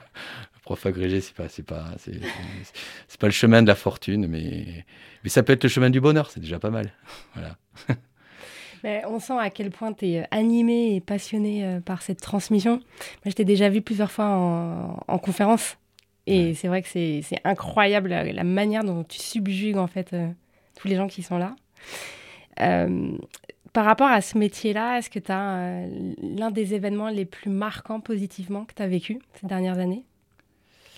[0.63, 1.21] prof agrégé.
[1.21, 4.87] C'est pas, c'est pas, c'est pas le chemin de la fortune, mais,
[5.23, 6.31] mais ça peut être le chemin du bonheur.
[6.31, 6.93] C'est déjà pas mal.
[7.35, 7.57] Voilà.
[8.85, 12.77] Mais on sent à quel point tu es animé et passionné euh, par cette transmission.
[12.77, 15.77] Moi, je t'ai déjà vu plusieurs fois en, en conférence
[16.27, 20.29] et c'est vrai que c'est incroyable la, manière dont tu subjugues en fait euh,
[20.77, 21.57] tous les gens qui sont là.
[22.61, 23.17] Euh,
[23.73, 27.51] par rapport à ce métier-là, est-ce que tu as euh, l'un des événements les plus
[27.51, 30.05] marquants positivement que tu as vécu ces dernières années?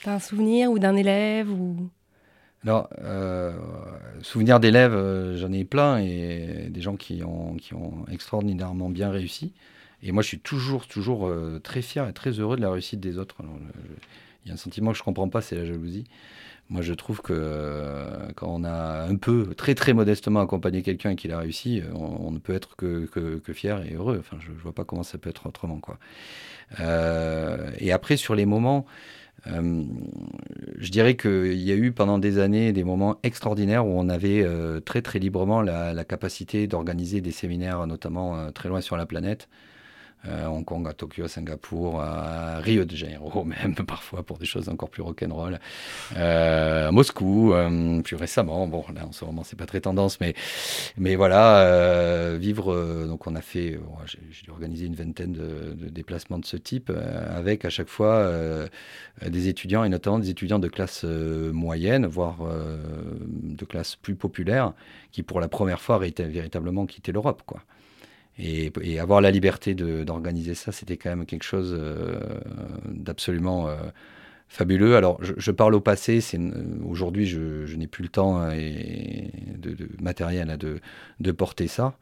[0.03, 1.89] Tu as un souvenir ou d'un élève ou...
[2.65, 3.53] Alors, euh,
[4.23, 9.11] souvenirs d'élèves, euh, j'en ai plein et des gens qui ont, qui ont extraordinairement bien
[9.11, 9.53] réussi.
[10.03, 13.01] Et moi, je suis toujours, toujours euh, très fier et très heureux de la réussite
[13.01, 13.37] des autres.
[14.45, 16.05] Il y a un sentiment que je ne comprends pas, c'est la jalousie.
[16.71, 21.17] Moi, je trouve que quand on a un peu, très très modestement accompagné quelqu'un et
[21.17, 24.17] qu'il a réussi, on, ne peut être que, que, fier et heureux.
[24.19, 25.79] Enfin, je ne vois pas comment ça peut être autrement.
[25.81, 25.99] Quoi.
[27.79, 28.87] et après, sur les moments,
[29.47, 34.43] je dirais qu'il y a eu pendant des années des moments extraordinaires où on avait
[34.43, 39.07] euh, très très librement la capacité d'organiser des séminaires, notamment euh, très loin sur la
[39.07, 39.49] planète,
[40.25, 44.47] à Hong Kong, à Tokyo, à Singapour, à Rio de Janeiro même parfois pour des
[44.47, 45.59] choses encore plus rock'n'roll,
[46.17, 48.67] euh, à Moscou, euh, plus récemment.
[48.67, 50.35] Bon, là en ce moment c'est pas très tendance, mais
[50.97, 53.07] mais voilà, euh, vivre.
[53.07, 53.79] donc on a fait,
[54.31, 58.31] j'ai organisé une vingtaine de, de, déplacements de ce type avec à chaque fois
[59.25, 64.73] des étudiants et notamment des étudiants de classe moyenne, voire de classe plus populaire,
[65.13, 67.63] qui pour la première fois véritablement quitté l'Europe, quoi.
[68.39, 72.19] Et, avoir la liberté d'organiser ça, c'était quand même quelque chose euh,
[72.87, 73.77] d'absolument euh,
[74.49, 74.97] fabuleux.
[74.97, 76.21] Alors, je, parle au passé.
[76.85, 80.81] Aujourd'hui, je, n'ai plus le temps hein, et de, matériel de,
[81.21, 81.97] de, porter ça.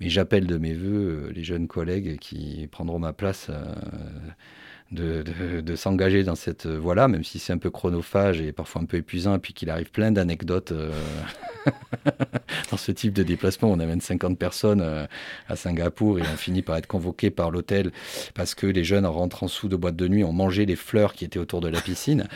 [0.00, 3.50] Mais j'appelle de mes voeux euh, les jeunes collègues qui prendront ma place
[4.92, 8.96] de, s'engager dans cette voie-là, même si c'est un peu chronophage et parfois un peu
[8.98, 10.92] épuisant, et puis qu'il arrive plein d'anecdotes euh,
[12.70, 13.70] dans ce type de déplacement.
[13.70, 15.06] On amène 50 personnes euh,
[15.48, 17.90] à Singapour et on finit par être convoqué par l'hôtel
[18.34, 21.14] parce que les jeunes, en rentrant sous de boîte de nuit, ont mangé les fleurs
[21.14, 22.28] qui étaient autour de la piscine.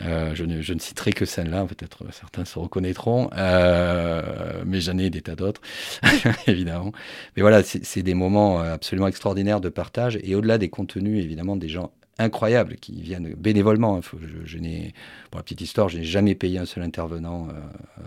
[0.00, 5.10] Euh, je, ne, je, ne, citerai que celle-là, peut-être certains se reconnaîtront, mais j'en ai
[5.10, 5.62] des tas d'autres,
[6.46, 6.92] évidemment.
[7.36, 11.68] Mais voilà, c'est des moments absolument extraordinaires de partage et au-delà des contenus, évidemment, des
[11.68, 11.85] gens
[12.18, 13.96] incroyables qui viennent bénévolement.
[13.98, 14.18] Hein.
[14.44, 14.94] je, n'ai,
[15.30, 17.52] pour la petite histoire, je n'ai jamais payé un seul intervenant, euh,
[17.98, 18.02] euh,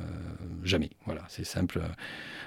[0.64, 0.90] jamais.
[1.06, 1.82] Voilà, c'est simple.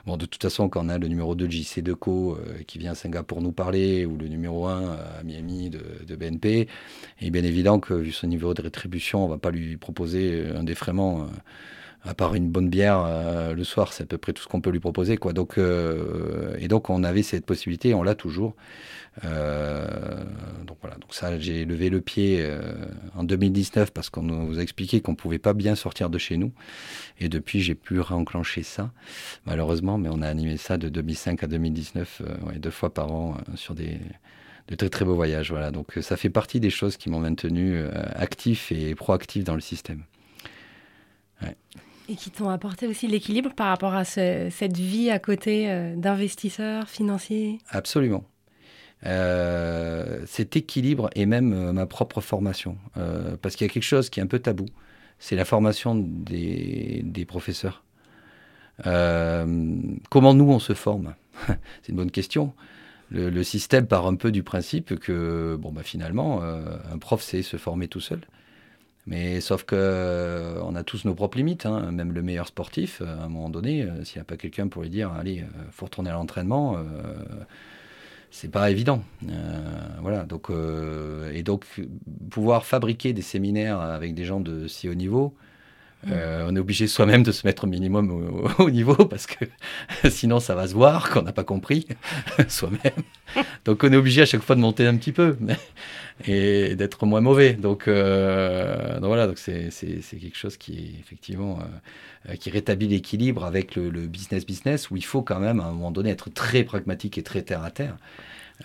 [0.06, 2.78] Bon, de toute façon, quand on a le numéro 2 de JC Deco euh, qui
[2.78, 6.68] vient à Singapour nous parler, ou le numéro 1 à Miami de, BNP,
[7.20, 9.76] il est bien évident que vu son niveau de rétribution, on ne va pas lui
[9.76, 11.28] proposer un défraiement
[12.04, 14.70] à part une bonne bière le soir, c'est à peu près tout ce qu'on peut
[14.70, 15.16] lui proposer.
[15.16, 18.54] Donc, et donc, on avait cette possibilité, on l'a toujours.
[19.24, 20.24] Euh,
[20.66, 22.72] donc voilà, ça, j'ai levé le pied euh,
[23.14, 26.52] en 2019 parce qu'on nous a expliqué qu'on pouvait pas bien sortir de chez nous.
[27.20, 28.90] Et depuis, j'ai pu réenclencher ça,
[29.46, 33.36] malheureusement, mais on a animé ça de 2005 à 2019, euh, deux fois par an
[33.54, 33.98] sur des
[34.68, 35.50] de très très beaux voyages.
[35.50, 37.82] Voilà, donc ça fait partie des choses qui m'ont maintenu
[38.14, 40.04] actif et proactif dans le système.
[42.12, 47.58] Et qui t'ont apporté aussi l'équilibre par rapport à cette vie à côté d'investisseurs financiers
[47.70, 48.24] Absolument.
[49.04, 52.78] Euh, cet équilibre et même euh, ma propre formation.
[52.96, 54.66] Euh, parce qu'il y a quelque chose qui est un peu tabou,
[55.18, 57.82] c'est la formation des, professeurs.
[58.84, 61.14] comment nous, on se forme?
[61.82, 62.52] C'est une bonne question.
[63.10, 67.56] Le, système part un peu du principe que, bon, bah, finalement, un prof sait se
[67.56, 68.20] former tout seul.
[69.06, 71.90] Mais sauf que on a tous nos propres limites, hein.
[71.90, 74.90] même le meilleur sportif, à un moment donné, s'il n'y a pas quelqu'un pour lui
[74.90, 76.78] dire, allez, faut retourner à l'entraînement,
[78.32, 79.04] c'est pas évident.
[79.28, 81.66] Euh, voilà, donc, euh, et donc
[82.30, 85.34] pouvoir fabriquer des séminaires avec des gens de si haut niveau,
[86.10, 88.10] euh, on est obligé soi-même de se mettre au minimum
[88.58, 89.44] au, niveau parce que
[90.10, 91.86] sinon ça va se voir qu'on n'a pas compris
[92.48, 93.44] soi-même.
[93.64, 95.36] Donc on est obligé à chaque fois de monter un petit peu
[96.26, 97.54] et d'être moins mauvais.
[97.54, 101.58] Donc, donc voilà, donc c'est quelque chose qui effectivement
[102.28, 105.72] euh, qui rétablit l'équilibre avec le, business business où il faut quand même à un
[105.72, 107.96] moment donné être très pragmatique et très terre à terre.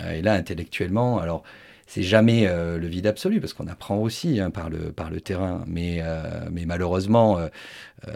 [0.02, 1.42] Euh, et là, intellectuellement, alors
[1.88, 5.64] c'est jamais euh, le vide absolu parce qu'on apprend aussi hein, par, le, terrain.
[5.68, 6.02] Mais,
[6.52, 7.40] mais malheureusement,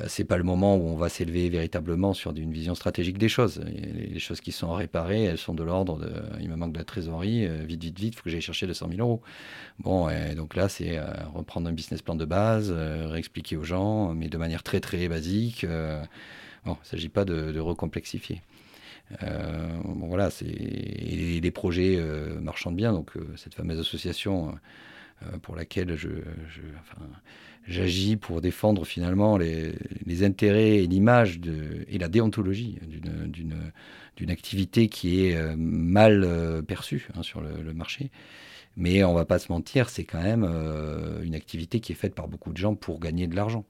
[0.08, 3.62] c'est pas le moment où on va s'élever véritablement sur une vision stratégique des choses.
[3.66, 6.84] Les, choses qui sont réparées, elles sont de l'ordre de il me manque de la
[6.84, 9.22] trésorerie, vite, vite, vite, faut que j'aille chercher 200 000 euros.
[9.80, 11.00] Bon, et donc là, c'est
[11.34, 15.66] reprendre un business plan de base, réexpliquer aux gens, mais de manière très, très basique.
[15.66, 18.42] bon, il ne s'agit pas de recomplexifier.
[19.24, 22.94] Euh, voilà, c'est et les projets euh, marchandent bien.
[22.94, 24.56] Donc euh, cette fameuse association
[25.44, 26.10] pour laquelle je,
[27.68, 29.74] j'agis pour défendre finalement les,
[30.08, 31.40] les intérêts et l'image
[31.88, 33.54] et la déontologie d'une,
[34.18, 38.10] d'une, activité qui est mal perçue hein, sur le, marché.
[38.78, 40.44] Mais on va pas se mentir, c'est quand même
[41.22, 43.64] une activité qui est faite par beaucoup de gens pour gagner de l'argent.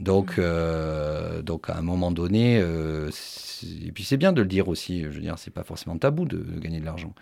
[0.00, 3.10] Donc, euh, donc à un moment donné, euh,
[3.84, 6.26] et puis c'est bien de le dire aussi, je veux dire, c'est pas forcément tabou
[6.26, 7.14] de, gagner de l'argent.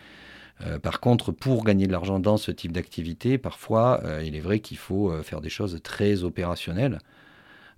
[0.67, 4.59] Euh, par contre, pour gagner de l'argent dans ce type d'activité, parfois, il est vrai
[4.59, 6.99] qu'il faut faire des choses très opérationnelles.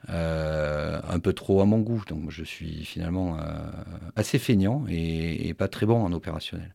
[0.09, 2.03] un peu trop à mon goût.
[2.09, 3.39] Donc je suis finalement
[4.15, 6.75] assez feignant et, pas très bon en opérationnel.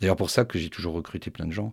[0.00, 1.72] D'ailleurs pour ça que j'ai toujours recruté plein de gens.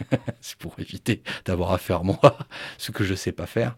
[0.40, 2.18] c'est pour éviter d'avoir à faire moi
[2.78, 3.76] ce que je ne sais pas faire.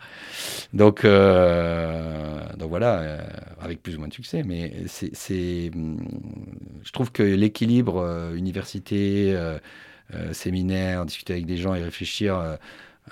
[0.72, 3.26] Donc, euh, donc voilà, euh,
[3.60, 4.42] avec plus ou moins de succès.
[4.44, 6.06] Mais c'est, hum,
[6.82, 9.36] je trouve que l'équilibre euh, université,
[10.32, 12.58] séminaire, discuter avec des gens et réfléchir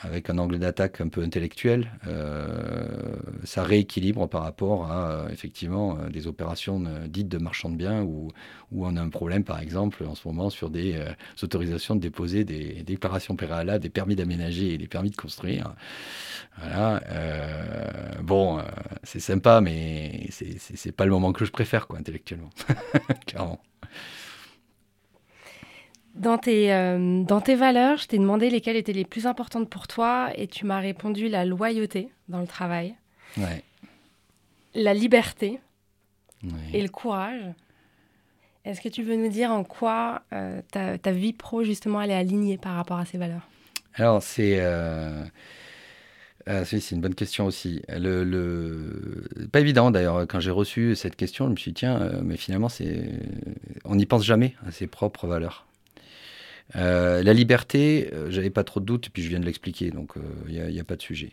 [0.01, 5.97] avec un angle d'attaque un peu intellectuel, euh, ça rééquilibre par rapport à euh, effectivement
[5.99, 8.31] euh, des opérations dites de marchand de biens où,
[8.77, 11.01] on a un problème par exemple en ce moment sur des
[11.41, 15.75] autorisations de déposer des, déclarations préalables, des permis d'aménager et des permis de construire.
[16.59, 17.01] Voilà.
[18.21, 18.61] bon,
[19.05, 22.51] c'est sympa, mais c'est pas le moment que je préfère quoi intellectuellement,
[23.27, 23.61] clairement.
[26.25, 29.87] Dans tes, euh, dans tes valeurs, je t'ai demandé lesquelles étaient les plus importantes pour
[29.87, 32.95] toi et tu m'as répondu la loyauté dans le travail,
[34.75, 35.61] la liberté
[36.73, 37.43] et le courage.
[38.65, 42.11] Est-ce que tu veux nous dire en quoi euh, ta, ta, vie pro, justement, elle
[42.11, 43.47] est alignée par rapport à ces valeurs?
[43.93, 44.57] Alors, c'est...
[44.61, 45.25] Euh...
[46.47, 47.83] c'est une bonne question aussi.
[47.91, 49.29] Le, le...
[49.53, 50.23] Pas évident d'ailleurs.
[50.27, 53.11] Quand j'ai reçu cette question, je me suis dit, tiens, euh, mais finalement, c'est...
[53.85, 55.67] on n'y pense jamais à ses propres valeurs.
[56.77, 60.15] Euh, la liberté, euh, j'avais pas trop de doutes, puis je viens de l'expliquer, donc
[60.49, 61.33] il euh, n'y a, pas de sujet.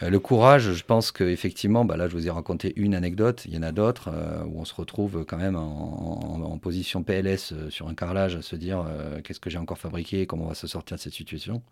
[0.00, 3.58] le courage, je pense qu'effectivement, bah là, je vous ai raconté une anecdote, il y
[3.58, 4.10] en a d'autres
[4.46, 8.86] où on se retrouve quand même en, position PLS sur un carrelage à se dire
[9.24, 11.62] qu'est-ce que j'ai encore fabriqué, comment on va se sortir de cette situation.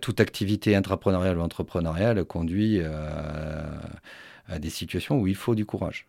[0.00, 6.06] toute activité intrapreneuriale ou entrepreneuriale conduit à des situations où il faut du courage.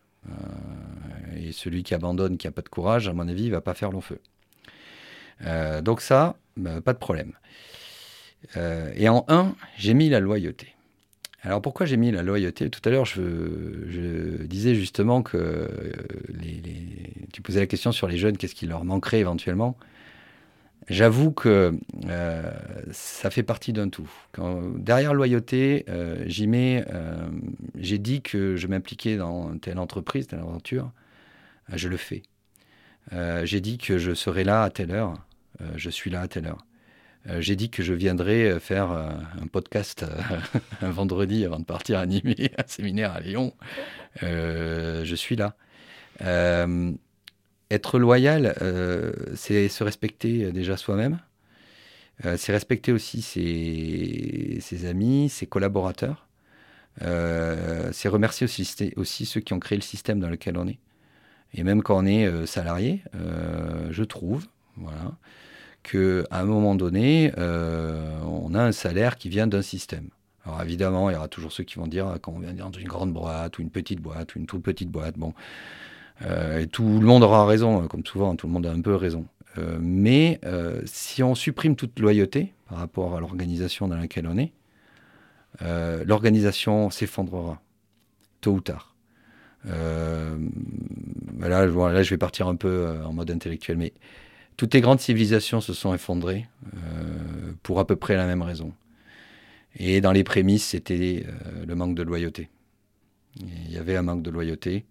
[1.36, 3.74] et celui qui abandonne, qui n'a pas de courage, à mon avis, il va pas
[3.74, 4.20] faire long feu.
[5.42, 7.32] Euh, donc ça, bah, pas de problème.
[8.56, 10.68] Euh, et en 1, j'ai mis la loyauté.
[11.42, 12.70] Alors pourquoi j'ai mis la loyauté?
[12.70, 15.68] Tout à l'heure, je, disais justement que euh,
[17.32, 19.76] tu posais la question sur les jeunes, qu'est-ce qui leur manquerait éventuellement?
[20.90, 21.78] J'avoue que
[22.90, 24.10] ça fait partie d'un tout.
[24.32, 25.86] Quand, derrière loyauté,
[26.26, 30.92] j'ai dit que je m'impliquais dans telle entreprise, telle aventure,
[31.72, 32.22] je le fais.
[33.12, 35.14] Euh, j'ai dit que je serais là à telle heure.
[35.60, 36.64] Euh, je suis là à telle heure.
[37.28, 40.04] Euh, j'ai dit que je viendrais faire un podcast
[40.82, 43.54] un vendredi avant de partir animer un séminaire à Lyon.
[44.20, 45.56] je suis là.
[47.70, 48.54] être loyal,
[49.34, 51.18] c'est se respecter déjà soi-même.
[52.36, 56.26] c'est respecter aussi ses, amis, ses collaborateurs.
[57.00, 60.78] c'est remercier aussi ceux qui ont créé le système dans lequel on est.
[61.54, 65.12] Et même quand on est euh, salarié, euh, je trouve, voilà,
[65.84, 70.08] qu'à un moment donné, euh, on a un salaire qui vient d'un système.
[70.44, 72.88] Alors évidemment, il y aura toujours ceux qui vont dire quand on vient dans une
[72.88, 75.32] grande boîte ou une petite boîte ou une toute petite boîte, bon,
[76.70, 79.24] tout le monde aura raison, comme souvent, tout le monde a un peu raison.
[79.80, 80.38] mais
[80.84, 84.52] si on supprime toute loyauté par rapport à l'organisation dans laquelle on est,
[86.04, 87.62] l'organisation s'effondrera,
[88.42, 88.93] tôt ou tard.
[89.66, 90.36] Euh,
[91.40, 91.66] là,
[92.02, 93.92] je vais partir un peu euh, en mode intellectuel, mais
[94.56, 98.72] toutes les grandes civilisations se sont effondrées euh, pour à peu près la même raison.
[99.76, 101.26] Et dans les prémices, c'était
[101.66, 102.48] le manque de loyauté.
[103.40, 104.84] Il y avait un manque de loyauté.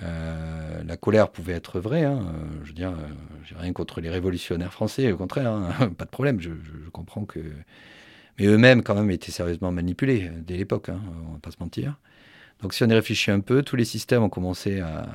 [0.00, 2.02] la colère pouvait être vraie.
[2.04, 2.34] Hein.
[2.64, 2.96] je veux dire,
[3.44, 5.90] j'ai rien contre les révolutionnaires français, au contraire, hein.
[5.98, 6.40] pas de problème.
[6.40, 6.50] Je,
[6.92, 7.38] comprends que.
[8.40, 11.96] Mais eux-mêmes, quand même, étaient sérieusement manipulés dès l'époque, hein, on va pas se mentir.
[12.62, 15.06] Donc si on y réfléchit un peu, tous les systèmes ont commencé à,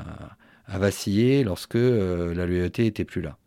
[0.67, 3.37] vaciller lorsque euh, la loyauté était plus là.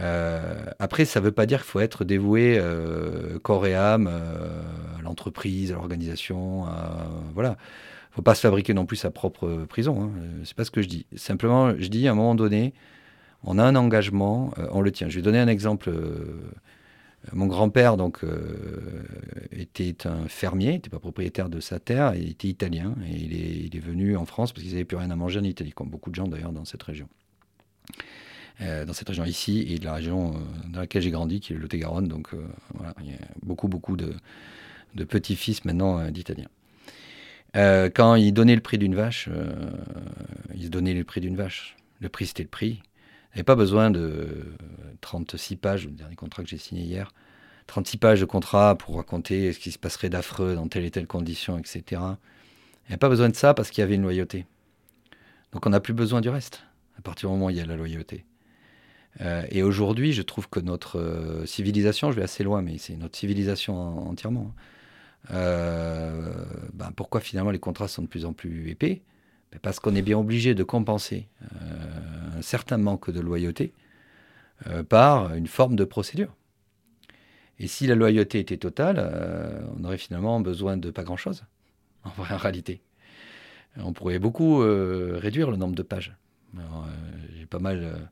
[0.00, 4.06] Euh, après, ça ne veut pas dire qu'il faut être dévoué euh, corps et âme
[4.06, 6.64] à l'entreprise, à l'organisation.
[7.34, 7.50] Voilà.
[7.50, 10.04] Il ne faut pas se fabriquer non plus sa propre prison.
[10.04, 10.10] Hein.
[10.44, 11.04] Ce n'est pas ce que je dis.
[11.14, 12.72] Simplement, je dis à un moment donné,
[13.42, 15.10] on a un engagement, on le tient.
[15.10, 15.92] Je vais donner un exemple
[17.32, 19.02] mon grand-père donc euh,
[19.52, 23.80] était un fermier, n'était pas propriétaire de sa terre, il était italien et il est,
[23.80, 26.14] venu en France parce qu'ils n'avaient plus rien à manger en Italie, comme beaucoup de
[26.14, 27.08] gens d'ailleurs dans cette région.
[28.60, 30.38] Euh, dans cette région ici et de la région euh,
[30.68, 32.08] dans laquelle j'ai grandi, qui est le Lot-et-Garonne.
[32.08, 32.34] Donc
[32.74, 34.14] voilà, il y a beaucoup beaucoup de,
[35.04, 36.48] petits-fils maintenant d'Italiens.
[37.54, 39.28] quand il donnait le prix d'une vache,
[40.54, 41.76] il se donnait le prix d'une vache.
[42.00, 42.82] Le prix c'était le prix.
[43.34, 44.54] Il n'y avait pas besoin de
[45.00, 47.12] 36 pages, le dernier contrat que j'ai signé hier,
[47.66, 51.08] 36 pages de contrat pour raconter ce qui se passerait d'affreux dans telle et telle
[51.08, 51.82] condition, etc.
[51.90, 54.46] Il n'y a pas besoin de ça parce qu'il y avait une loyauté.
[55.52, 56.62] Donc on n'a plus besoin du reste,
[56.96, 58.24] à partir du moment où il y a la loyauté.
[59.20, 62.96] Euh, et aujourd'hui, je trouve que notre euh, civilisation, je vais assez loin, mais c'est
[62.96, 64.54] notre civilisation entièrement,
[65.28, 69.02] ben, pourquoi finalement les contrats sont de plus en plus épais?
[69.62, 71.28] Parce qu'on est bien obligé de compenser
[72.36, 73.72] un certain manque de loyauté
[74.88, 76.34] par une forme de procédure.
[77.58, 78.98] Et si la loyauté était totale,
[79.78, 81.44] on aurait finalement besoin de pas grand-chose,
[82.04, 82.82] en, en réalité.
[83.76, 86.16] On pourrait beaucoup réduire le nombre de pages.
[87.36, 88.10] J'ai pas mal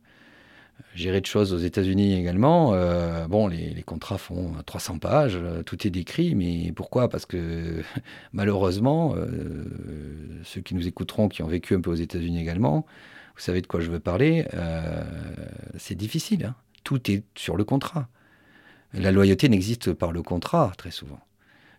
[0.94, 2.74] gérer de choses aux États-Unis également.
[2.74, 7.08] Euh, bon, les, contrats font 300 pages, euh, tout est décrit, mais pourquoi?
[7.08, 7.82] Parce que
[8.32, 9.64] malheureusement, euh,
[10.44, 12.86] ceux qui nous écouteront, qui ont vécu un peu aux États-Unis également,
[13.34, 14.46] vous savez de quoi je veux parler,
[15.78, 16.44] c'est difficile.
[16.44, 16.54] Hein.
[16.84, 18.08] Tout est sur le contrat.
[18.92, 21.18] La loyauté n'existe par le contrat, très souvent.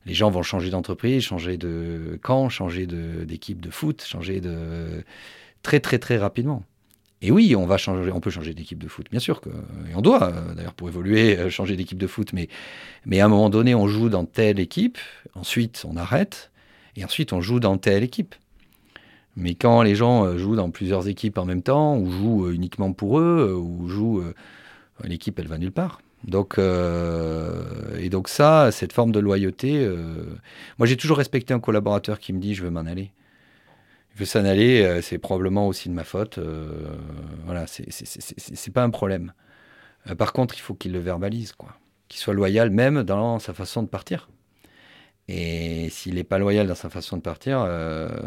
[0.07, 5.03] Les gens vont changer d'entreprise, changer de camp, changer d'équipe de, de foot, changer de...
[5.61, 6.63] très très très rapidement.
[7.25, 7.65] Et oui, on
[8.19, 11.39] peut changer d'équipe de foot, bien sûr que, et on doit euh, d'ailleurs pour évoluer
[11.39, 12.49] euh, changer d'équipe de foot, mais
[13.05, 14.97] mais à un moment donné, on joue dans telle équipe,
[15.33, 16.51] ensuite on arrête,
[16.97, 18.35] et ensuite on joue dans telle équipe.
[19.37, 22.91] Mais quand les gens euh, jouent dans plusieurs équipes en même temps, ou jouent uniquement
[22.91, 24.21] pour eux, ou jouent,
[25.05, 26.01] l'équipe elle va nulle part.
[26.25, 29.89] Donc et donc ça, cette forme de loyauté,
[30.77, 33.11] moi j'ai toujours respecté un collaborateur qui me dit je veux m'en aller
[34.13, 36.37] il veut s'en aller, euh, c'est probablement aussi de ma faute.
[36.37, 36.95] Euh,
[37.45, 39.33] voilà, c'est pas un problème.
[40.07, 41.75] Euh, par contre, il faut qu'il le verbalise, quoi.
[42.09, 44.29] Qu'il soit loyal même dans sa façon de partir.
[45.27, 47.59] Et s'il n'est pas loyal dans sa façon de partir,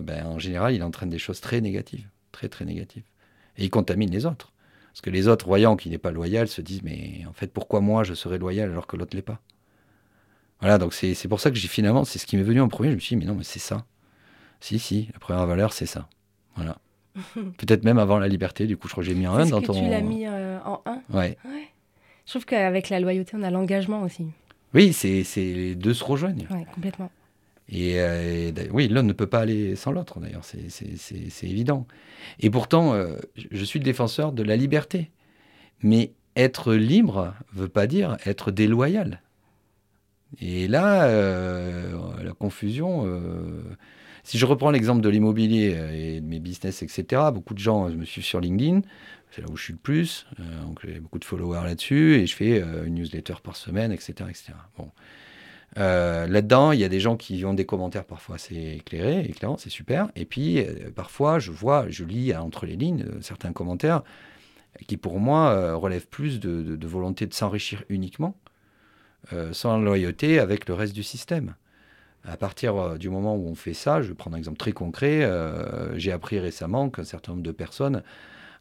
[0.03, 2.09] ben, en général, il entraîne des choses très négatives.
[2.33, 3.05] Très, très négatives.
[3.57, 4.53] Et il contamine les autres.
[4.89, 7.81] Parce que les autres, voyant qu'il n'est pas loyal, se disent Mais en fait, pourquoi
[7.81, 9.41] moi je serais loyal alors que l'autre l'est pas?
[10.61, 12.91] Voilà, donc c'est pour ça que j'ai finalement, c'est ce qui m'est venu en premier.
[12.91, 13.85] Je me suis dit Mais non, mais c'est ça.
[14.61, 16.09] Si, si, la première valeur, c'est ça.
[16.57, 16.79] Voilà.
[17.35, 19.61] Peut-être même avant la liberté, du coup, je crois que j'ai mis un 1 dans
[19.61, 19.73] que ton.
[19.75, 21.39] Tu l'as mis euh, en 1 ouais.
[22.27, 24.27] Je trouve qu'avec la loyauté, on a l'engagement aussi.
[24.75, 26.47] Oui, c'est les deux se rejoignent.
[26.51, 27.11] Oui, complètement.
[27.69, 31.87] Et, euh, oui, l'un ne peut pas aller sans l'autre, d'ailleurs, c'est évident.
[32.41, 35.11] Et pourtant, euh, je suis le défenseur de la liberté.
[35.83, 39.21] Mais être libre ne veut pas dire être déloyal.
[40.41, 43.05] Et là, la confusion
[44.27, 47.89] si je reprends l'exemple de l'immobilier euh, et de mes business, etc., beaucoup de gens
[47.89, 48.81] me suivent sur LinkedIn,
[49.31, 52.27] c'est là où je suis le plus, euh, donc j'ai beaucoup de followers là-dessus, et
[52.27, 54.15] je fais euh, une newsletter par semaine, etc.
[54.29, 54.53] etc.
[54.77, 54.91] Bon.
[55.77, 59.71] Là-dedans, il y a des gens qui ont des commentaires parfois assez éclairés, éclairants, c'est
[59.71, 60.09] super.
[60.17, 60.65] Et puis,
[60.95, 64.03] parfois, je vois, je lis entre les lignes certains commentaires
[64.89, 68.35] qui, pour moi, relèvent plus de, de volonté de s'enrichir uniquement,
[69.53, 71.55] sans loyauté avec le reste du système.
[72.27, 74.73] À partir euh, du moment où on fait ça, je vais prendre un exemple très
[74.73, 78.03] concret, euh, j'ai appris récemment qu'un certain nombre de personnes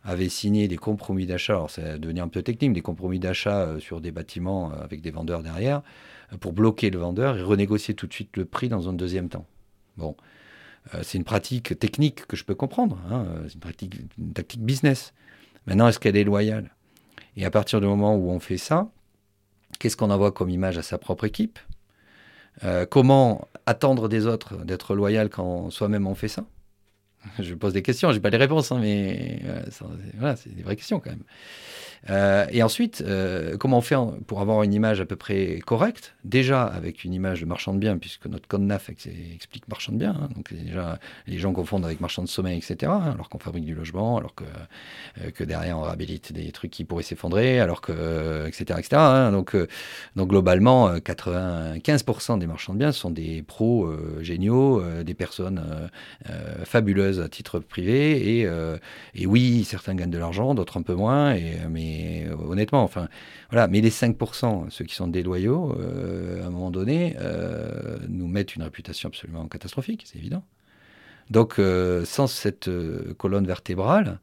[0.04, 3.62] avaient signé des compromis d'achat, alors ça va devenir un peu technique, des compromis d'achat
[3.62, 5.82] euh, sur des bâtiments avec des vendeurs derrière,
[6.40, 9.48] pour bloquer le vendeur et renégocier tout de suite le prix dans un deuxième temps.
[9.98, 10.16] Bon,
[11.02, 13.96] c'est une pratique technique que je peux comprendre, hein, c'est une, pratique,
[14.34, 15.14] tactique business.
[15.66, 16.72] Maintenant, est-ce qu'elle est loyale?
[17.38, 18.90] Et à partir du moment où on fait ça,
[19.80, 21.58] qu'est-ce qu'on envoie comme image à sa propre équipe?
[22.90, 26.44] Comment attendre des autres d'être loyal quand soi-même on fait ça
[27.40, 29.62] Je pose des questions, j'ai pas les réponses, hein, mais euh,
[30.18, 31.24] voilà, c'est des vraies questions quand même.
[32.10, 33.96] Euh, et ensuite, euh, comment on fait
[34.28, 36.14] pour avoir une image à peu près correcte?
[36.24, 39.98] Déjà avec une image de marchand de biens, puisque notre code NAF explique marchand de
[39.98, 40.16] biens.
[40.22, 40.30] Hein.
[40.36, 42.92] donc déjà, les gens confondent avec marchand de sommeil, etc.
[42.92, 47.04] Hein, alors qu'on fabrique du logement, alors que, derrière on réhabilite des trucs qui pourraient
[47.04, 48.80] s'effondrer, alors que, etc.
[48.80, 49.02] etc.
[49.32, 49.56] Donc,
[50.16, 55.90] donc globalement, 95% des marchands de biens sont des pros géniaux, des personnes
[56.64, 58.40] fabuleuses à titre privé.
[58.40, 58.50] Et,
[59.14, 61.34] et oui, certains gagnent de l'argent, d'autres un peu moins.
[61.36, 63.08] Et, mais euh, honnêtement, enfin,
[63.50, 63.68] voilà.
[63.68, 68.56] Mais les 5%, ceux qui sont déloyaux, euh, à un moment donné, euh, nous mettent
[68.56, 70.44] une réputation absolument catastrophique, c'est évident.
[71.32, 71.60] Donc,
[72.04, 72.70] sans cette
[73.18, 74.20] colonne vertébrale,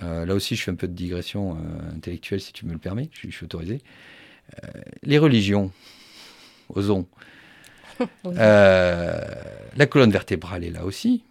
[0.00, 1.58] là aussi, je fais un peu de digression
[1.94, 3.82] intellectuelle, si tu me le permets, je, suis autorisé.
[5.02, 5.70] les religions,
[6.70, 7.06] osons.
[8.24, 11.24] la colonne vertébrale est là aussi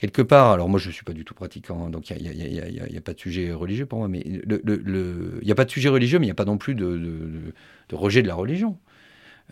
[0.00, 3.00] quelque part, alors moi je ne suis pas du tout pratiquant, donc il n'y a,
[3.02, 6.24] pas de sujet religieux pour moi, mais il n'y a pas de sujet religieux, mais
[6.24, 7.52] il n'y a pas non plus de,
[7.92, 8.78] rejet de la religion.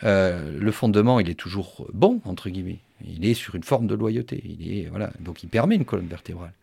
[0.03, 2.79] Euh, le fondement, il est toujours bon, entre guillemets.
[3.05, 4.41] Il est sur une forme de loyauté.
[4.43, 6.53] Il est, voilà, donc il permet une colonne vertébrale.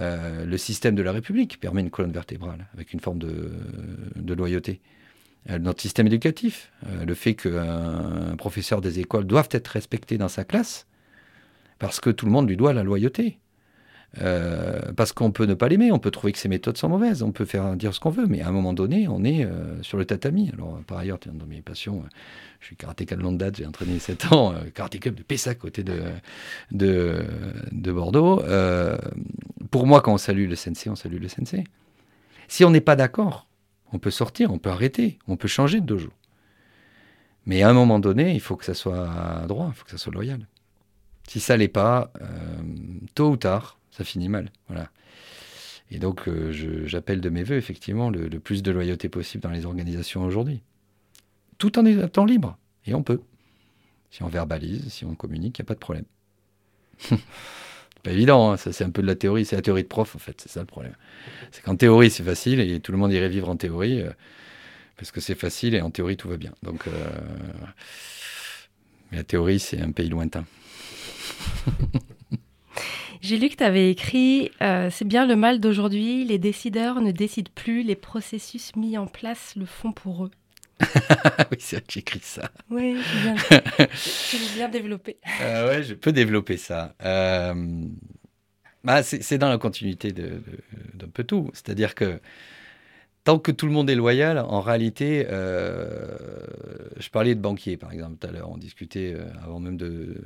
[0.00, 3.52] Euh, le système de la République permet une colonne vertébrale avec une forme de,
[4.34, 4.80] loyauté.
[5.50, 6.72] Euh, notre système éducatif,
[7.04, 10.86] le fait qu'un professeur des écoles doive être respecté dans sa classe,
[11.82, 13.40] parce que tout le monde lui doit la loyauté.
[14.20, 17.24] Euh, parce qu'on peut ne pas l'aimer, on peut trouver que ses méthodes sont mauvaises,
[17.24, 19.82] on peut faire dire ce qu'on veut, mais à un moment donné, on est euh,
[19.82, 20.52] sur le tatami.
[20.52, 22.04] Alors, par ailleurs, dans mes passions,
[22.60, 25.82] je suis karatéka de longue date, j'ai entraîné 7 ans, karaté club de Pessac, côté
[25.82, 26.02] de,
[26.70, 27.24] de,
[27.72, 28.40] de Bordeaux.
[29.72, 31.64] pour moi, quand on salue le sensei, on salue le sensei.
[32.46, 33.48] Si on n'est pas d'accord,
[33.92, 36.12] on peut sortir, on peut arrêter, on peut changer de dojo.
[37.44, 39.98] Mais à un moment donné, il faut que ça soit droit, il faut que ça
[39.98, 40.46] soit loyal.
[41.28, 42.26] Si ça l'est pas, euh,
[43.14, 44.50] tôt ou tard, ça finit mal.
[44.68, 44.90] Voilà.
[45.90, 46.52] Et donc, euh,
[46.86, 50.62] j'appelle de mes voeux, effectivement, le, plus de loyauté possible dans les organisations aujourd'hui.
[51.58, 52.58] Tout en étant libre.
[52.86, 53.20] Et on peut.
[54.10, 56.04] Si on verbalise, si on communique, il n'y a pas de problème.
[58.02, 58.56] pas évident, hein.
[58.56, 60.50] ça c'est un peu de la théorie, c'est la théorie de prof en fait, c'est
[60.50, 60.94] ça le problème.
[61.50, 64.02] C'est qu'en théorie c'est facile et tout le monde irait vivre en théorie.
[64.02, 64.10] Euh,
[64.96, 66.52] parce que c'est facile et en théorie tout va bien.
[66.62, 66.86] Donc,
[69.12, 70.46] mais la théorie, c'est un pays lointain.
[73.20, 77.12] J'ai lu que tu avais écrit euh, C'est bien le mal d'aujourd'hui, les décideurs ne
[77.12, 80.30] décident plus, les processus mis en place le font pour eux.
[80.80, 82.50] oui, c'est vrai que j'écris ça.
[82.70, 83.36] Oui, bien,
[84.56, 85.18] bien développé.
[85.40, 86.96] Euh, oui, je peux développer ça.
[87.04, 87.54] Euh,
[88.82, 90.40] bah, c'est dans la continuité d'un
[90.94, 91.50] de, peu tout.
[91.54, 92.20] C'est-à-dire que
[93.24, 96.16] tant que tout le monde est loyal, en réalité, euh,
[96.98, 100.16] je parlais de banquiers, par exemple, tout à l'heure, on discutait euh, avant même de,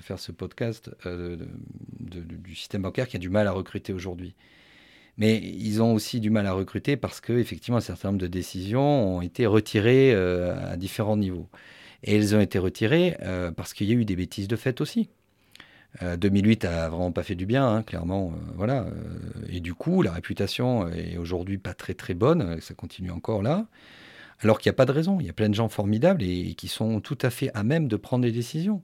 [0.00, 1.36] faire ce podcast euh,
[2.00, 4.34] du système bancaire qui a du mal à recruter aujourd'hui.
[5.16, 9.16] Mais ils ont aussi du mal à recruter parce qu'effectivement, un certain nombre de décisions
[9.16, 11.48] ont été retirées à différents niveaux.
[12.04, 13.16] Et elles ont été retirées
[13.56, 15.10] parce qu'il y a eu des bêtises de fait aussi.
[16.00, 18.32] 2008 euh, a vraiment pas fait du bien, hein, clairement.
[18.32, 18.82] Euh, voilà.
[18.82, 18.92] Euh,
[19.48, 22.60] et du coup, la réputation est aujourd'hui pas très très bonne.
[22.60, 23.66] Ça continue encore là.
[24.40, 25.18] Alors qu'il n'y a pas de raison.
[25.20, 27.88] Il y a plein de gens formidables et, qui sont tout à fait à même
[27.88, 28.82] de prendre des décisions.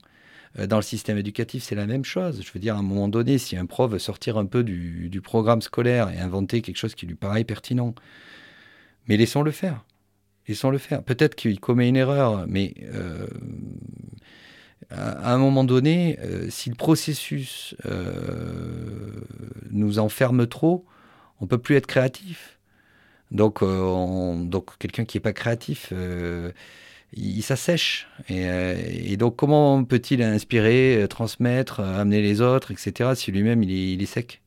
[0.69, 2.41] Dans le système éducatif, c'est la même chose.
[2.45, 5.09] Je veux dire, à un moment donné, si un prof veut sortir un peu du,
[5.09, 7.93] du programme scolaire et inventer quelque chose qui lui paraît pertinent,
[9.09, 9.85] mais laissons-le faire.
[10.47, 11.03] Laissons-le faire.
[11.03, 12.75] Peut-être qu'il commet une erreur, mais
[14.91, 19.21] à un moment donné, euh, si le processus euh,
[19.71, 20.85] nous enferme trop,
[21.41, 22.59] on peut plus être créatif.
[23.31, 25.93] Donc, euh, donc quelqu'un qui n'est pas créatif,
[27.13, 28.09] il, s'assèche.
[28.29, 34.43] Et, donc, comment peut-il inspirer, transmettre, amener les autres, etc., si lui-même il est, sec?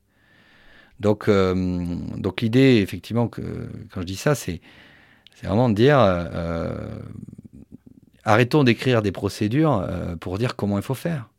[1.00, 3.42] Donc, donc l'idée, effectivement, que,
[3.92, 4.62] quand je dis ça, c'est
[5.44, 6.00] vraiment de dire
[8.28, 11.30] Arrêtons d'écrire des procédures euh, pour dire comment il faut faire.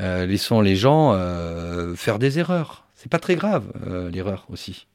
[0.00, 2.84] Euh, laissons les gens euh, faire des erreurs.
[2.96, 3.70] C'est pas très grave,
[4.12, 4.88] l'erreur aussi.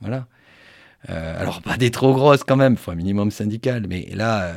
[0.00, 0.28] Voilà.
[1.08, 4.52] alors, pas des trop grosses quand même, il faut un minimum syndical, mais là,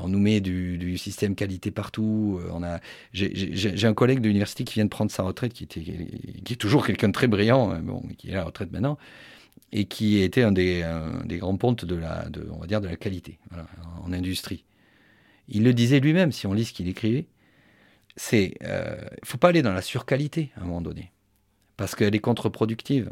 [0.00, 2.40] on nous met du, système qualité partout.
[2.52, 2.78] On a,
[3.12, 6.56] j'ai un collègue de l'université qui vient de prendre sa retraite, qui, était, qui est
[6.56, 8.96] toujours quelqu'un de très brillant, bon, qui est à la retraite maintenant,
[9.72, 10.88] et qui était un des,
[11.24, 13.38] des grands pontes de la, de, on va dire, de la qualité
[14.04, 14.64] en industrie
[15.48, 17.26] il le disait lui-même, si on lit ce qu'il écrivait,
[18.16, 21.12] c'est il euh, ne faut pas aller dans la surqualité à un moment donné,
[21.76, 23.10] parce qu'elle est contre-productive.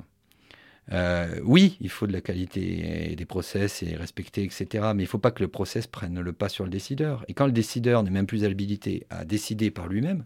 [0.93, 4.67] Euh, oui, il faut de la qualité des process et respecter, etc.
[4.95, 7.25] Mais il ne faut pas que le process prenne le pas sur le décideur.
[7.27, 10.25] Et quand le décideur n'est même plus habilité à décider par lui-même,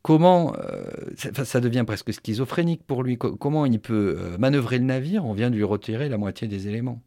[0.00, 0.84] comment euh,
[1.44, 3.18] ça, devient presque schizophrénique pour lui.
[3.18, 5.26] Comment il peut manœuvrer le navire?
[5.26, 7.02] On vient de lui retirer la moitié des éléments.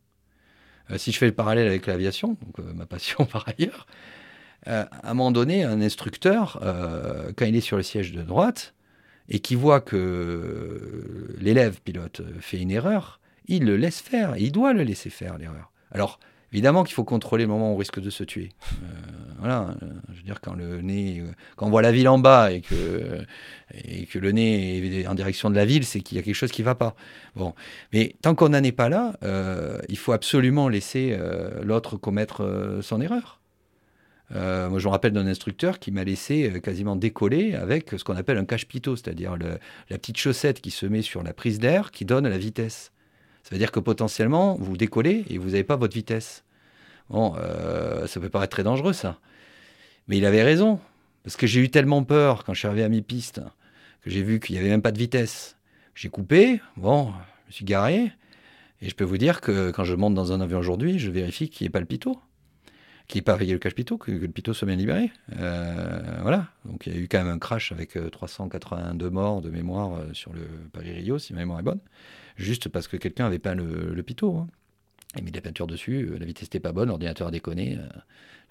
[0.92, 3.88] Euh, si je fais le parallèle avec l'aviation, euh, ma passion par ailleurs,
[4.68, 6.60] euh, à un moment donné, un instructeur,
[7.36, 8.74] quand il est sur le siège de droite
[9.30, 14.38] et qui voit que l'élève pilote fait une erreur, il le laisse faire.
[14.38, 15.72] il doit le laisser faire l'erreur.
[15.92, 16.20] Alors,
[16.52, 18.50] évidemment qu'il faut contrôler le moment où on risque de se tuer.
[19.46, 19.76] Voilà,
[20.10, 21.24] je veux dire, quand le nez,
[21.56, 23.24] quand on voit la ville en bas et que,
[23.76, 26.34] et que le nez est en direction de la ville, c'est qu'il y a quelque
[26.34, 26.96] chose qui ne va pas.
[27.36, 27.54] Bon,
[27.94, 32.44] mais tant qu'on n'en est pas là, euh, il faut absolument laisser euh, l'autre commettre
[32.44, 33.40] euh, son erreur.
[34.32, 38.40] moi, je me rappelle d'un instructeur qui m'a laissé quasiment décoller avec ce qu'on appelle
[38.40, 42.28] un cache-pitot, c'est-à-dire la petite chaussette qui se met sur la prise d'air qui donne
[42.28, 42.92] la vitesse.
[43.44, 46.44] Ça veut dire que potentiellement, vous décollez et vous n'avez pas votre vitesse.
[47.12, 47.36] Bon,
[48.08, 49.20] ça peut paraître très dangereux, ça.
[50.08, 50.80] Mais il avait raison.
[51.24, 53.42] Parce que j'ai eu tellement peur quand je suis arrivé à mi-piste
[54.04, 55.58] que j'ai vu qu'il n'y avait même pas de vitesse.
[55.96, 57.12] J'ai coupé, bon,
[57.46, 58.12] je me suis garé.
[58.82, 61.50] Et je peux vous dire que quand je monte dans un avion aujourd'hui, je vérifie
[61.50, 62.20] qu'il n'y ait pas le pitot,
[63.08, 65.12] qu'il n'y ait pas le cache-pitot, que, le pitot soit bien libéré.
[65.40, 66.50] Euh, voilà.
[66.66, 69.96] Donc il y a eu quand même un crash avec 382 euh, morts de mémoire
[69.96, 70.42] euh, sur le
[70.74, 71.80] Paris-Rio, si ma mémoire est bonne,
[72.36, 74.38] juste parce que quelqu'un avait peint le, le pitot.
[74.38, 74.48] Hein.
[75.16, 77.80] Il a mis de la peinture dessus, la vitesse n'était pas bonne, l'ordinateur a déconné,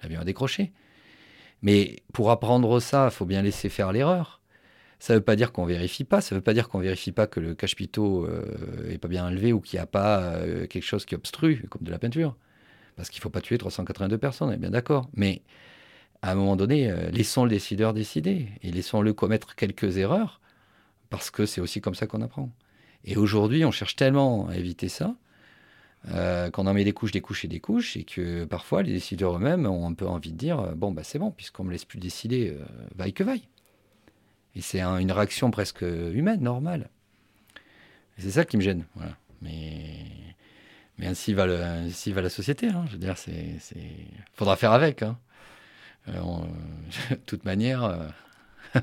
[0.01, 0.73] l'avion a décroché.
[1.61, 4.41] Mais pour apprendre ça, il faut bien laisser faire l'erreur.
[4.99, 7.11] Ça ne veut pas dire qu'on vérifie pas, ça ne veut pas dire qu'on vérifie
[7.11, 8.27] pas que le cache pito
[8.87, 10.39] est pas bien élevé ou qu'il n'y a pas
[10.69, 12.35] quelque chose qui obstrue, comme de la peinture.
[12.95, 15.09] Parce qu'il ne faut pas tuer 382 personnes, on est bien d'accord.
[15.13, 15.41] Mais
[16.21, 20.39] à un moment donné, laissons le décideur décider et laissons-le commettre quelques erreurs,
[21.09, 22.49] parce que c'est aussi comme ça qu'on apprend.
[23.03, 25.15] Et aujourd'hui, on cherche tellement à éviter ça
[26.13, 28.93] euh, qu'on en met des couches, des couches et des couches, et que parfois les
[28.93, 31.85] décideurs eux-mêmes ont un peu envie de dire bon, bah, c'est bon, puisqu'on me laisse
[31.85, 32.63] plus décider, euh,
[32.95, 33.47] vaille que vaille.
[34.55, 36.89] Et c'est une réaction presque humaine, normale.
[38.17, 38.85] c'est ça qui me gêne.
[39.41, 40.05] Mais,
[40.97, 42.67] mais ainsi, va la société.
[42.67, 42.85] Hein.
[42.89, 42.97] Je
[44.33, 45.03] faudra faire avec.
[45.03, 45.17] Hein.
[46.07, 46.21] Euh,
[47.09, 48.13] de toute manière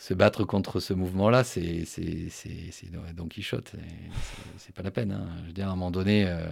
[0.00, 1.84] se battre contre ce mouvement-là, c'est
[3.14, 3.74] Don Quichotte.
[4.56, 5.12] C'est pas la peine.
[5.12, 5.28] Hein.
[5.42, 6.46] Je veux dire, à un moment donné, euh,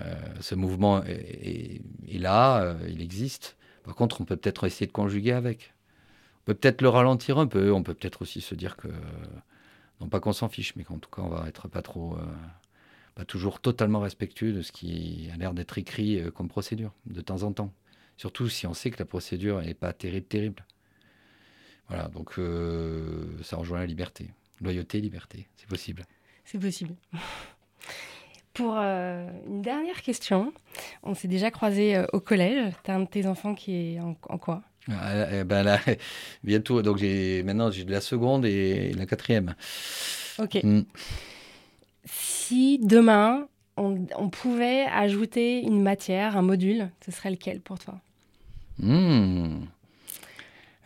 [0.00, 1.82] euh, ce mouvement est,
[2.18, 3.58] là, euh, il existe.
[3.82, 5.74] Par contre, on peut peut-être essayer de conjuguer avec.
[6.40, 7.70] On peut peut-être le ralentir un peu.
[7.70, 8.88] On peut peut-être aussi se dire que,
[10.00, 12.16] non pas qu'on s'en fiche, mais qu'en tout cas, on va être pas trop,
[13.14, 17.42] pas toujours totalement respectueux de ce qui a l'air d'être écrit comme procédure, de temps
[17.42, 17.74] en temps.
[18.16, 20.64] Surtout si on sait que la procédure n'est pas terrible, terrible.
[21.88, 24.30] Voilà, donc euh, ça rejoint la liberté.
[24.60, 26.04] Loyauté, liberté, c'est possible.
[26.44, 26.94] C'est possible.
[28.54, 30.52] Pour euh, une dernière question,
[31.02, 32.72] on s'est déjà croisé euh, au collège.
[32.84, 34.62] Tu as un de tes enfants qui est en, quoi?
[34.88, 35.80] Ah, eh ben là,
[36.44, 36.80] bientôt.
[36.82, 39.54] Donc j'ai maintenant j'ai de la seconde et la quatrième.
[40.38, 40.62] Ok.
[40.62, 40.82] Mm.
[42.04, 47.98] Si demain on, on, pouvait ajouter une matière, un module, ce serait lequel pour toi?
[48.78, 49.64] Mm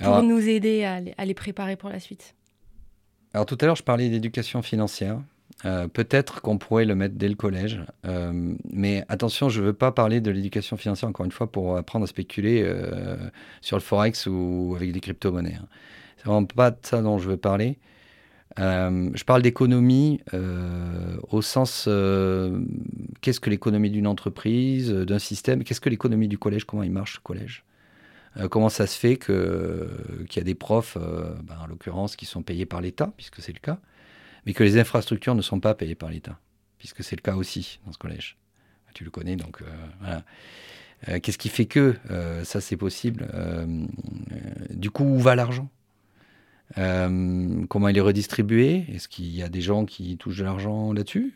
[0.03, 2.35] pour nous aider à les, préparer pour la suite
[3.35, 5.21] Alors tout à l'heure, je parlais d'éducation financière.
[5.65, 9.73] Euh, peut-être qu'on pourrait le mettre dès le collège, euh, mais attention, je ne veux
[9.73, 13.17] pas parler de l'éducation financière encore une fois pour apprendre à spéculer euh,
[13.61, 15.57] sur le forex ou avec des crypto-monnaies.
[15.61, 15.67] Hein.
[16.17, 17.79] C'est vraiment pas de ça dont je veux parler.
[18.57, 20.21] je parle d'économie
[21.31, 21.85] au sens
[23.21, 27.17] qu'est-ce que l'économie d'une entreprise, d'un système, qu'est-ce que l'économie du collège, comment il marche
[27.17, 27.65] le collège?
[28.37, 32.27] Euh, comment ça se fait qu'il y a des profs, euh, ben, en l'occurrence, qui
[32.27, 33.79] sont payés par l'État, puisque c'est le cas,
[34.47, 36.39] mais que les infrastructures ne sont pas payées par l'État,
[36.79, 38.37] puisque c'est le cas aussi dans ce collège.
[38.95, 40.21] Tu le connais, donc euh.
[41.21, 41.95] Qu'est-ce qui fait que
[42.43, 43.29] ça c'est possible
[44.71, 45.71] Du coup, où va l'argent?
[46.75, 48.85] Comment il est redistribué?
[48.93, 51.35] Est-ce qu'il y a des gens qui touchent de l'argent là-dessus?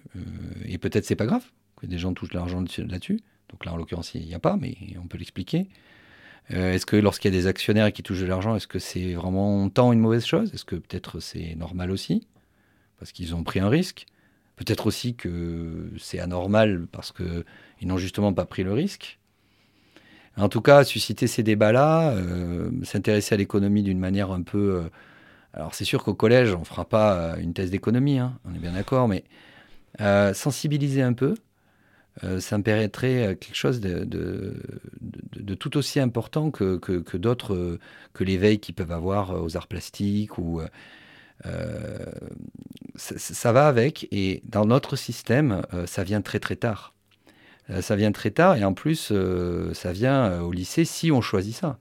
[0.64, 1.45] Et peut-être c'est pas grave
[1.76, 3.20] que des gens touchent de l'argent là-dessus.
[3.51, 5.68] Donc là, en l'occurrence, il n'y a pas, mais on peut l'expliquer.
[6.51, 9.14] Euh, est-ce que lorsqu'il y a des actionnaires qui touchent de l'argent, est-ce que c'est
[9.14, 10.53] vraiment tant une mauvaise chose?
[10.53, 12.26] Est-ce que peut-être c'est normal aussi?
[12.99, 14.07] Parce qu'ils ont pris un risque.
[14.57, 19.18] Peut-être aussi que c'est anormal parce qu'ils n'ont justement pas pris le risque.
[20.36, 24.76] En tout cas, susciter ces débats-là, euh, s'intéresser à l'économie d'une manière un peu...
[24.76, 24.90] Euh,
[25.55, 28.59] alors c'est sûr qu'au collège, on ne fera pas une thèse d'économie, hein, on est
[28.59, 29.24] bien d'accord, mais
[30.32, 31.34] sensibiliser un peu,
[32.24, 34.54] euh, ça me euh, quelque chose de,
[35.58, 37.78] tout aussi important que, que, d'autres, euh,
[38.12, 40.38] que l'éveil qu'ils peuvent avoir aux arts plastiques.
[40.38, 40.60] Ou,
[42.94, 46.94] ça, va avec, et dans notre système, ça vient très très tard.
[47.80, 49.12] ça vient très tard, et en plus,
[49.72, 51.78] ça vient au lycée si on choisit ça.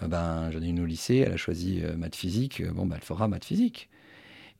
[0.00, 3.28] ben, j'en ai une au lycée, elle a choisi maths physique, bon, ben, elle fera
[3.28, 3.90] maths physique.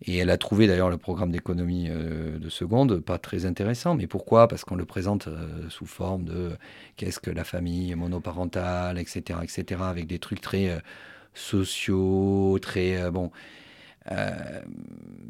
[0.02, 3.94] Et elle a trouvé d'ailleurs le programme d'économie euh, de seconde pas très intéressant.
[3.94, 4.48] Mais pourquoi?
[4.48, 6.52] Parce qu'on le présente euh, sous forme de
[6.96, 10.78] qu'est-ce que la famille monoparentale, etc., etc., avec des trucs très euh,
[11.32, 13.30] sociaux, très bon.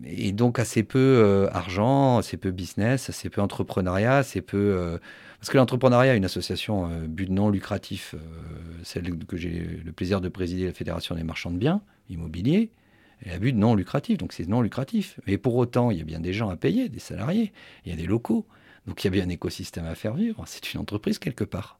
[0.04, 4.98] et donc assez peu argent, assez peu business, assez peu entrepreneuriat, assez peu.
[5.38, 8.14] parce que l'entrepreneuriat, une association but non lucratif,
[8.82, 12.70] celle que j'ai le plaisir de présider, la Fédération des marchands de biens immobiliers,
[13.24, 15.18] et à but non lucratif, donc c'est non lucratif.
[15.26, 17.52] Mais pour autant, il y a bien des gens à payer, des salariés,
[17.84, 18.46] il y a des locaux,
[18.86, 20.42] donc il y a bien un écosystème à faire vivre.
[20.46, 21.78] C'est une entreprise quelque part.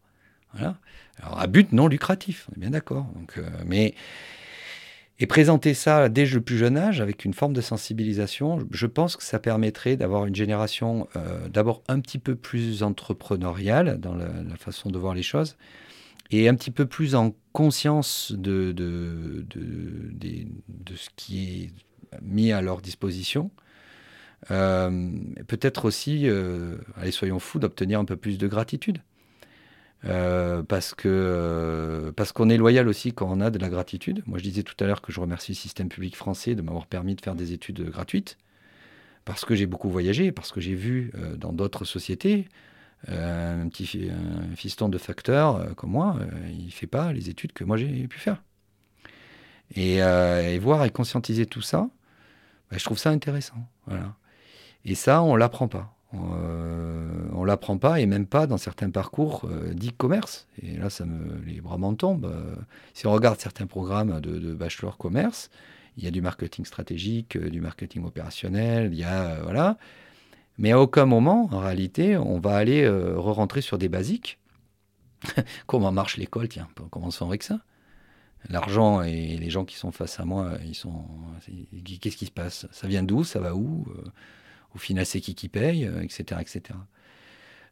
[0.53, 0.79] Voilà.
[1.21, 3.07] Alors à but non lucratif, on est bien d'accord.
[3.39, 3.95] Euh, mais
[5.21, 9.17] et présenter ça dès le plus jeune âge avec une forme de sensibilisation, je pense
[9.17, 14.29] que ça permettrait d'avoir une génération euh, d'abord un petit peu plus entrepreneuriale dans la,
[14.59, 15.57] façon de voir les choses,
[16.33, 18.75] et un petit peu plus en conscience de,
[20.97, 21.71] ce qui est
[22.21, 23.51] mis à leur disposition.
[24.51, 25.11] Euh,
[25.47, 28.99] peut-être aussi, euh, allez, soyons fous, d'obtenir un peu plus de gratitude.
[30.05, 30.95] Euh, parce
[32.17, 34.23] parce qu'on est loyal aussi quand on a de la gratitude.
[34.27, 36.87] Moi, je disais tout à l'heure que je remercie le système public français de m'avoir
[36.87, 38.37] permis de faire des études gratuites,
[39.25, 42.49] parce que j'ai beaucoup voyagé, parce que j'ai vu dans d'autres sociétés
[43.09, 44.11] un petit
[44.57, 47.77] fiston de facteur euh, comme moi, euh, il ne fait pas les études que moi
[47.77, 48.43] j'ai pu faire.
[49.77, 50.01] Et,
[50.59, 51.89] voir et conscientiser tout ça,
[52.71, 53.57] bah, je trouve ça intéressant.
[54.85, 55.95] Et ça, on l'apprend pas.
[56.15, 60.47] Euh, on l'apprend pas et même pas dans certains parcours euh, dits commerce.
[60.63, 60.89] Et là,
[61.47, 62.27] les bras m'en tombent.
[62.27, 62.55] Euh,
[62.93, 65.51] si on regarde certains programmes de, bachelor commerce,
[65.97, 69.77] il y a du marketing stratégique, du marketing opérationnel, il y a voilà.
[70.59, 74.39] Mais à aucun moment, en réalité, on va aller re-rentrer sur des basiques.
[75.67, 77.61] Comment marche l'école Tiens, commençons avec ça?
[78.51, 81.07] L'argent et les gens qui sont face à moi, ils sont.
[82.01, 82.67] Qu'est-ce qui se passe?
[82.73, 83.25] Ça vient d'où?
[83.25, 83.87] Ça va où?
[84.75, 86.79] Au final, c'est qui qui paye, etc., euh, etc.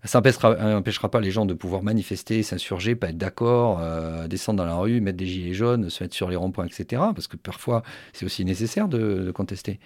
[0.05, 4.65] Ça n'empêchera pas les gens de pouvoir manifester, s'insurger, pas être d'accord, euh, descendre dans
[4.65, 7.03] la rue, mettre des gilets jaunes, se mettre sur les ronds-points, etc.
[7.15, 9.79] Parce que parfois, c'est aussi nécessaire de, contester.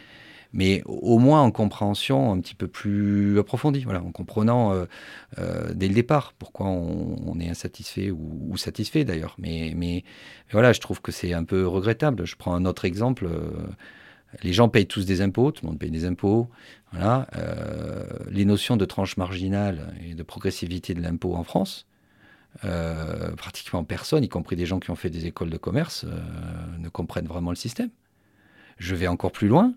[0.52, 5.88] Mais au moins en compréhension un petit peu plus approfondie, voilà, en comprenant euh, dès
[5.88, 9.36] le départ pourquoi on, est insatisfait ou, satisfait d'ailleurs.
[9.38, 10.04] Mais,
[10.52, 12.26] voilà, je trouve que c'est un peu regrettable.
[12.26, 13.28] Je prends un autre exemple
[14.42, 16.48] les gens payent tous des impôts, tout le monde paye des impôts.
[16.92, 17.26] Voilà.
[17.36, 21.86] Euh, les notions de tranche marginale et de progressivité de l'impôt en France,
[22.64, 26.18] euh, pratiquement personne, y compris des gens qui ont fait des écoles de commerce, euh,
[26.78, 27.90] ne comprennent vraiment le système.
[28.78, 29.74] Je vais encore plus loin.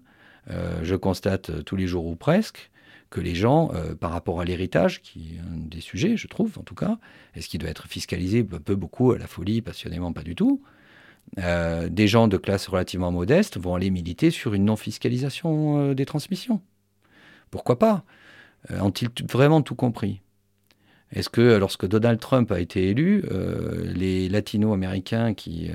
[0.47, 2.71] Je constate tous les jours ou presque
[3.09, 6.63] que les gens, par rapport à l'héritage, qui est un des sujets, je trouve en
[6.63, 6.97] tout cas,
[7.35, 10.61] est-ce qu'il doit être fiscalisé un peu, beaucoup, à la folie, passionnément, pas du tout
[11.37, 16.05] euh, des gens de classe relativement modeste vont aller militer sur une non-fiscalisation euh, des
[16.05, 16.61] transmissions.
[17.51, 18.03] Pourquoi pas?
[18.71, 20.21] Euh, Ont-ils vraiment tout compris?
[21.11, 23.23] Est-ce que lorsque Donald Trump a été élu,
[23.95, 25.71] les latino-américains qui...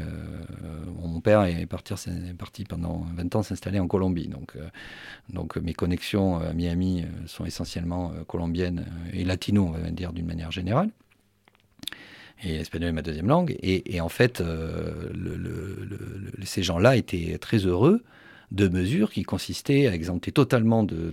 [1.03, 4.53] mon père est parti, pendant 20 ans s'installer en Colombie, donc,
[5.31, 10.53] donc mes connexions à Miami sont essentiellement colombiennes et latino, on va dire d'une manière
[10.53, 10.91] générale.
[12.43, 13.57] Et l'espagnol est ma deuxième langue.
[13.63, 15.13] Et, en fait, euh,
[16.45, 18.03] ces gens-là étaient très heureux
[18.51, 21.13] de mesures qui consistaient à exempter totalement de,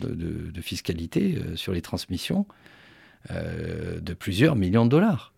[0.62, 2.46] fiscalité euh, sur les transmissions
[3.30, 5.34] euh, de plusieurs millions de dollars.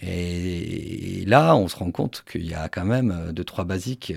[0.00, 4.12] Et, là, on se rend compte qu'il y a quand même deux, trois basiques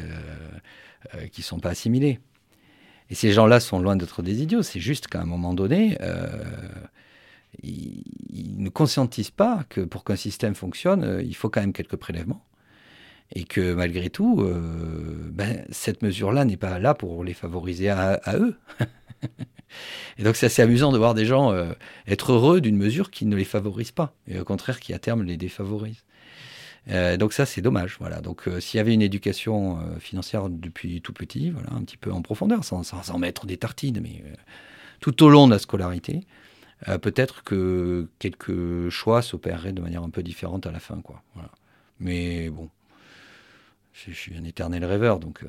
[1.32, 2.20] qui ne sont pas assimilés.
[3.10, 4.64] Et ces gens-là sont loin d'être des idiots.
[4.64, 5.98] C'est juste qu'à un moment donné,
[7.64, 11.96] ils, ne conscientisent pas que pour qu'un système fonctionne, euh, il faut quand même quelques
[11.96, 12.44] prélèvements.
[13.34, 18.20] Et que malgré tout, euh, ben, cette mesure-là n'est pas là pour les favoriser à,
[18.36, 18.56] eux.
[20.18, 21.74] et donc c'est assez amusant de voir des gens euh,
[22.08, 25.24] être heureux d'une mesure qui ne les favorise pas, et au contraire qui à terme
[25.24, 26.06] les défavorise.
[27.20, 27.98] donc ça c'est dommage.
[28.00, 28.22] Voilà.
[28.22, 32.22] Donc s'il y avait une éducation financière depuis tout petit, voilà, un petit peu en
[32.22, 34.24] profondeur, sans, en mettre des tartines, mais
[35.02, 36.22] tout au long de la scolarité,
[36.88, 41.02] euh, peut-être que quelques choix s'opéreraient de manière un peu différente à la fin.
[41.02, 41.24] Quoi.
[42.00, 42.70] Mais bon,
[44.06, 45.48] je, suis un éternel rêveur, donc euh,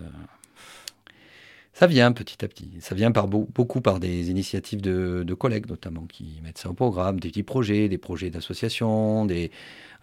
[1.72, 2.70] ça vient petit à petit.
[2.80, 7.20] Ça vient par beaucoup par des initiatives de, collègues notamment qui mettent ça au programme,
[7.20, 9.50] des petits projets, des projets d'association, des,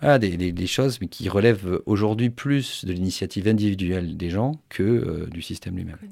[0.02, 5.42] des, choses mais qui relèvent aujourd'hui plus de l'initiative individuelle des gens que euh, du
[5.42, 5.98] système lui-même.
[6.02, 6.10] Oui,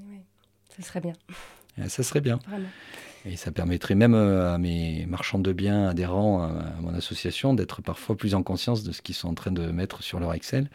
[0.75, 1.13] ça serait bien.
[1.87, 2.39] Ça serait bien.
[2.47, 2.67] Vraiment.
[3.25, 7.81] Et ça permettrait même euh, à mes marchands de biens adhérents à mon association d'être
[7.81, 10.69] parfois plus en conscience de ce qu'ils sont en train de mettre sur leur Excel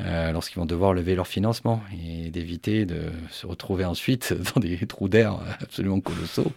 [0.00, 4.76] euh, lorsqu'ils vont devoir lever leur financement et d'éviter de se retrouver ensuite dans des
[4.86, 6.52] trous d'air absolument colossaux.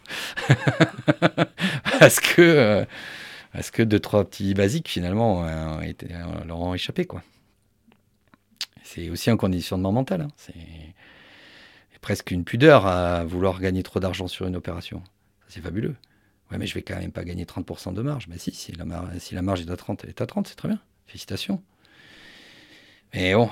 [2.00, 2.86] parce que euh,
[3.52, 5.46] parce que deux trois petits basiques finalement
[6.46, 7.22] leur ont échappé quoi.
[8.84, 10.22] C'est aussi un conditionnement mental.
[10.22, 10.28] Hein.
[10.38, 10.54] C'est
[12.02, 15.02] presque une pudeur à vouloir gagner trop d'argent sur une opération.
[15.48, 15.96] C'est fabuleux.
[16.52, 18.28] Ouais, mais je vais quand même pas gagner 30% de marge.
[18.28, 20.48] Mais si, si la, marge, si la marge est à 30, elle est à 30,
[20.48, 20.80] c'est très bien.
[21.08, 21.64] Félicitations.
[23.14, 23.50] Mais bon,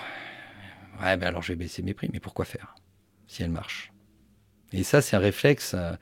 [1.02, 2.10] ouais, ben alors je vais baisser mes prix.
[2.12, 2.76] Mais pourquoi faire
[3.28, 3.92] si elle marche?
[4.74, 5.76] Et ça, c'est un réflexe.
[5.76, 5.94] Euh,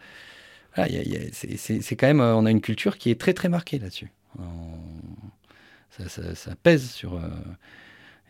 [1.31, 4.11] c'est quand même, on a une culture qui est très très marquée là-dessus.
[5.89, 7.15] Ça, pèse sur.
[7.15, 7.29] Euh,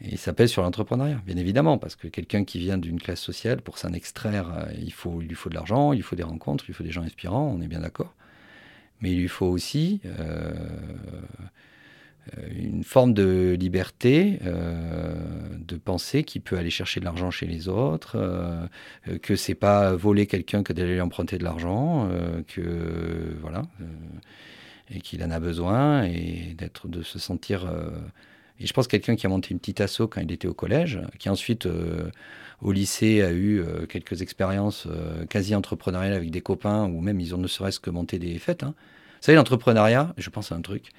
[0.01, 3.61] et ça pèse sur l'entrepreneuriat, bien évidemment, parce que quelqu'un qui vient d'une classe sociale,
[3.61, 6.65] pour s'en extraire, euh, il, faut, il lui faut de l'argent, il faut des rencontres,
[6.69, 8.15] il faut des gens inspirants, on est bien d'accord.
[9.01, 10.53] Mais il lui faut aussi euh,
[12.51, 15.13] une forme de liberté, euh,
[15.59, 18.17] de penser qu'il peut aller chercher de l'argent chez les autres,
[19.21, 22.09] que c'est pas voler quelqu'un que d'aller lui emprunter de l'argent,
[22.47, 23.63] que voilà,
[24.89, 27.69] et qu'il en a besoin, et d'être, de se sentir
[28.59, 30.99] et je pense quelqu'un qui a monté une petite asso quand il était au collège,
[31.17, 32.09] qui ensuite euh,
[32.61, 37.19] au lycée a eu euh, quelques expériences euh, quasi entrepreneuriales avec des copains, ou même
[37.19, 38.63] ils ont ne serait-ce que monté des fêtes.
[38.63, 38.73] Hein.
[38.77, 40.89] Vous savez, l'entrepreneuriat, je pense à un truc.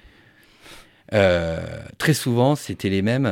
[1.11, 3.31] Très souvent, c'était les mêmes.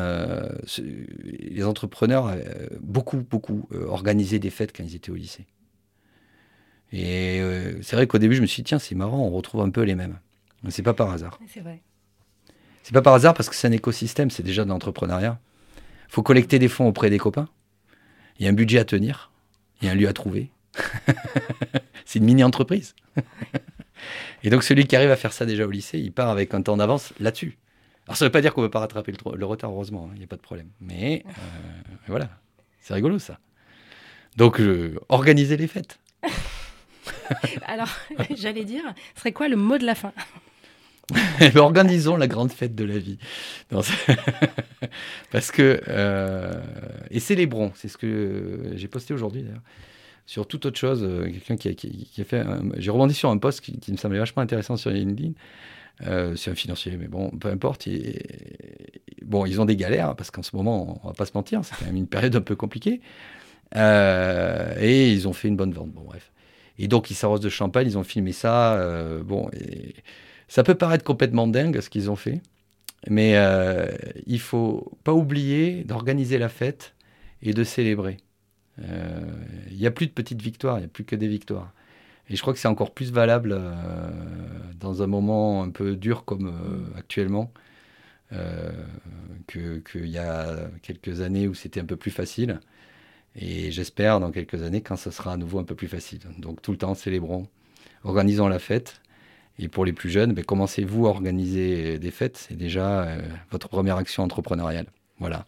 [0.78, 2.36] les entrepreneurs,
[2.82, 5.46] beaucoup, beaucoup, organisaient des fêtes quand ils étaient au lycée.
[6.92, 7.42] Et
[7.82, 9.82] c'est vrai qu'au début, je me suis dit, tiens, c'est marrant, on retrouve un peu
[9.82, 10.20] les mêmes.
[10.64, 11.40] Mais c'est pas par hasard.
[11.48, 11.82] C'est vrai.
[12.84, 15.40] C'est pas par hasard parce que c'est un écosystème, c'est déjà de l'entrepreneuriat.
[16.08, 17.48] Il faut collecter des fonds auprès des copains.
[18.40, 19.32] Il y a un budget à tenir.
[19.82, 20.50] Il y a un lieu à trouver.
[22.06, 22.96] c'est une mini-entreprise.
[24.44, 26.62] Et donc celui qui arrive à faire ça déjà au lycée, il part avec un
[26.62, 27.58] temps d'avance là-dessus.
[28.10, 30.14] Alors ça ne veut pas dire qu'on ne veut pas rattraper le, retard, heureusement, hein,
[30.16, 30.68] il n'y a pas de problème.
[30.82, 31.32] Mais euh,
[32.08, 32.28] voilà,
[32.82, 33.38] c'est rigolo ça.
[34.36, 34.60] Donc
[35.10, 36.00] organiser les fêtes.
[37.68, 37.90] Alors,
[38.36, 38.82] j'allais dire,
[39.14, 40.12] ce serait quoi le mot de la fin?
[41.56, 43.20] Organisons la grande fête de la vie.
[45.32, 45.82] Parce que.
[45.88, 46.62] Euh,
[47.12, 49.62] et célébrons, c'est ce que j'ai posté aujourd'hui d'ailleurs.
[50.26, 52.44] Sur toute autre chose, euh, quelqu'un qui, qui, a fait.
[52.78, 55.34] J'ai rebondi sur un post qui, me semblait vachement intéressant sur LinkedIn.
[56.08, 57.88] Euh, c'est un financier, mais bon, peu importe.
[59.24, 61.76] bon, ils ont des galères parce qu'en ce moment, on va pas se mentir, c'est
[61.76, 63.02] quand même une période un peu compliquée.
[63.76, 65.92] et ils ont fait une bonne vente.
[65.92, 66.32] Bon, bref.
[66.78, 68.80] Et donc, ils s'arrosent de champagne, ils ont filmé ça.
[69.24, 69.96] bon, et
[70.50, 72.42] ça peut paraître complètement dingue ce qu'ils ont fait,
[73.08, 73.88] mais euh,
[74.26, 76.96] il faut pas oublier d'organiser la fête
[77.44, 78.18] et de célébrer.
[78.82, 79.22] Euh,
[79.70, 81.72] il n'y a plus de petites victoires, il n'y a plus que des victoires.
[82.30, 84.10] Et je crois que c'est encore plus valable euh,
[84.80, 87.52] dans un moment un peu dur comme euh, actuellement
[89.48, 92.60] qu'il y a quelques années où c'était un peu plus facile.
[93.36, 96.20] Et j'espère dans quelques années quand ce sera à nouveau un peu plus facile.
[96.38, 97.48] Donc tout le temps, célébrons,
[98.04, 99.02] organisons la fête
[99.60, 102.38] et pour les plus jeunes, ben, commencez-vous à organiser des fêtes.
[102.38, 103.22] C'est déjà euh,
[103.52, 104.86] votre première action entrepreneuriale.
[105.20, 105.46] Voilà.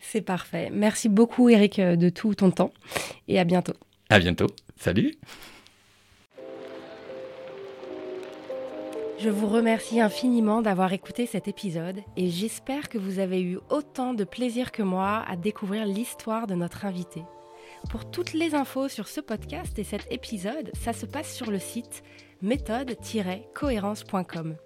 [0.00, 0.70] C'est parfait.
[0.72, 2.72] Merci beaucoup, Eric, euh, de tout ton temps.
[3.28, 3.74] Et à bientôt.
[4.10, 4.48] À bientôt.
[4.76, 5.14] Salut.
[9.18, 14.12] Je vous remercie infiniment d'avoir écouté cet épisode et j'espère que vous avez eu autant
[14.12, 17.22] de plaisir que moi à découvrir l'histoire de notre invité.
[17.90, 21.58] Pour toutes les infos sur ce podcast et cet épisode, ça se passe sur le
[21.58, 22.02] site
[22.42, 24.56] méthode-cohérence.com.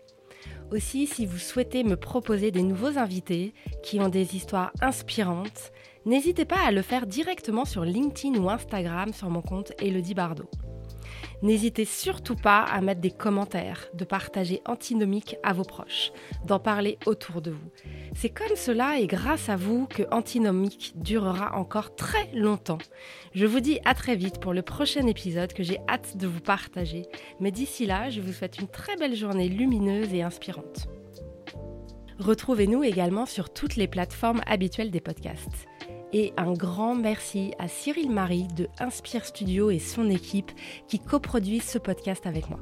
[0.72, 5.72] Aussi, si vous souhaitez me proposer des nouveaux invités qui ont des histoires inspirantes,
[6.06, 10.50] n'hésitez pas à le faire directement sur LinkedIn ou Instagram sur mon compte Elodie Bardot.
[11.42, 16.12] N'hésitez surtout pas à mettre des commentaires, de partager Antinomique à vos proches,
[16.44, 17.70] d'en parler autour de vous.
[18.14, 22.78] C'est comme cela et grâce à vous que Antinomique durera encore très longtemps.
[23.34, 26.40] Je vous dis à très vite pour le prochain épisode que j'ai hâte de vous
[26.40, 27.06] partager.
[27.40, 30.88] Mais d'ici là, je vous souhaite une très belle journée lumineuse et inspirante.
[32.20, 35.66] Retrouvez-nous également sur toutes les plateformes habituelles des podcasts.
[36.12, 40.52] Et un grand merci à Cyril Marie de Inspire Studio et son équipe
[40.86, 42.60] qui coproduisent ce podcast avec moi.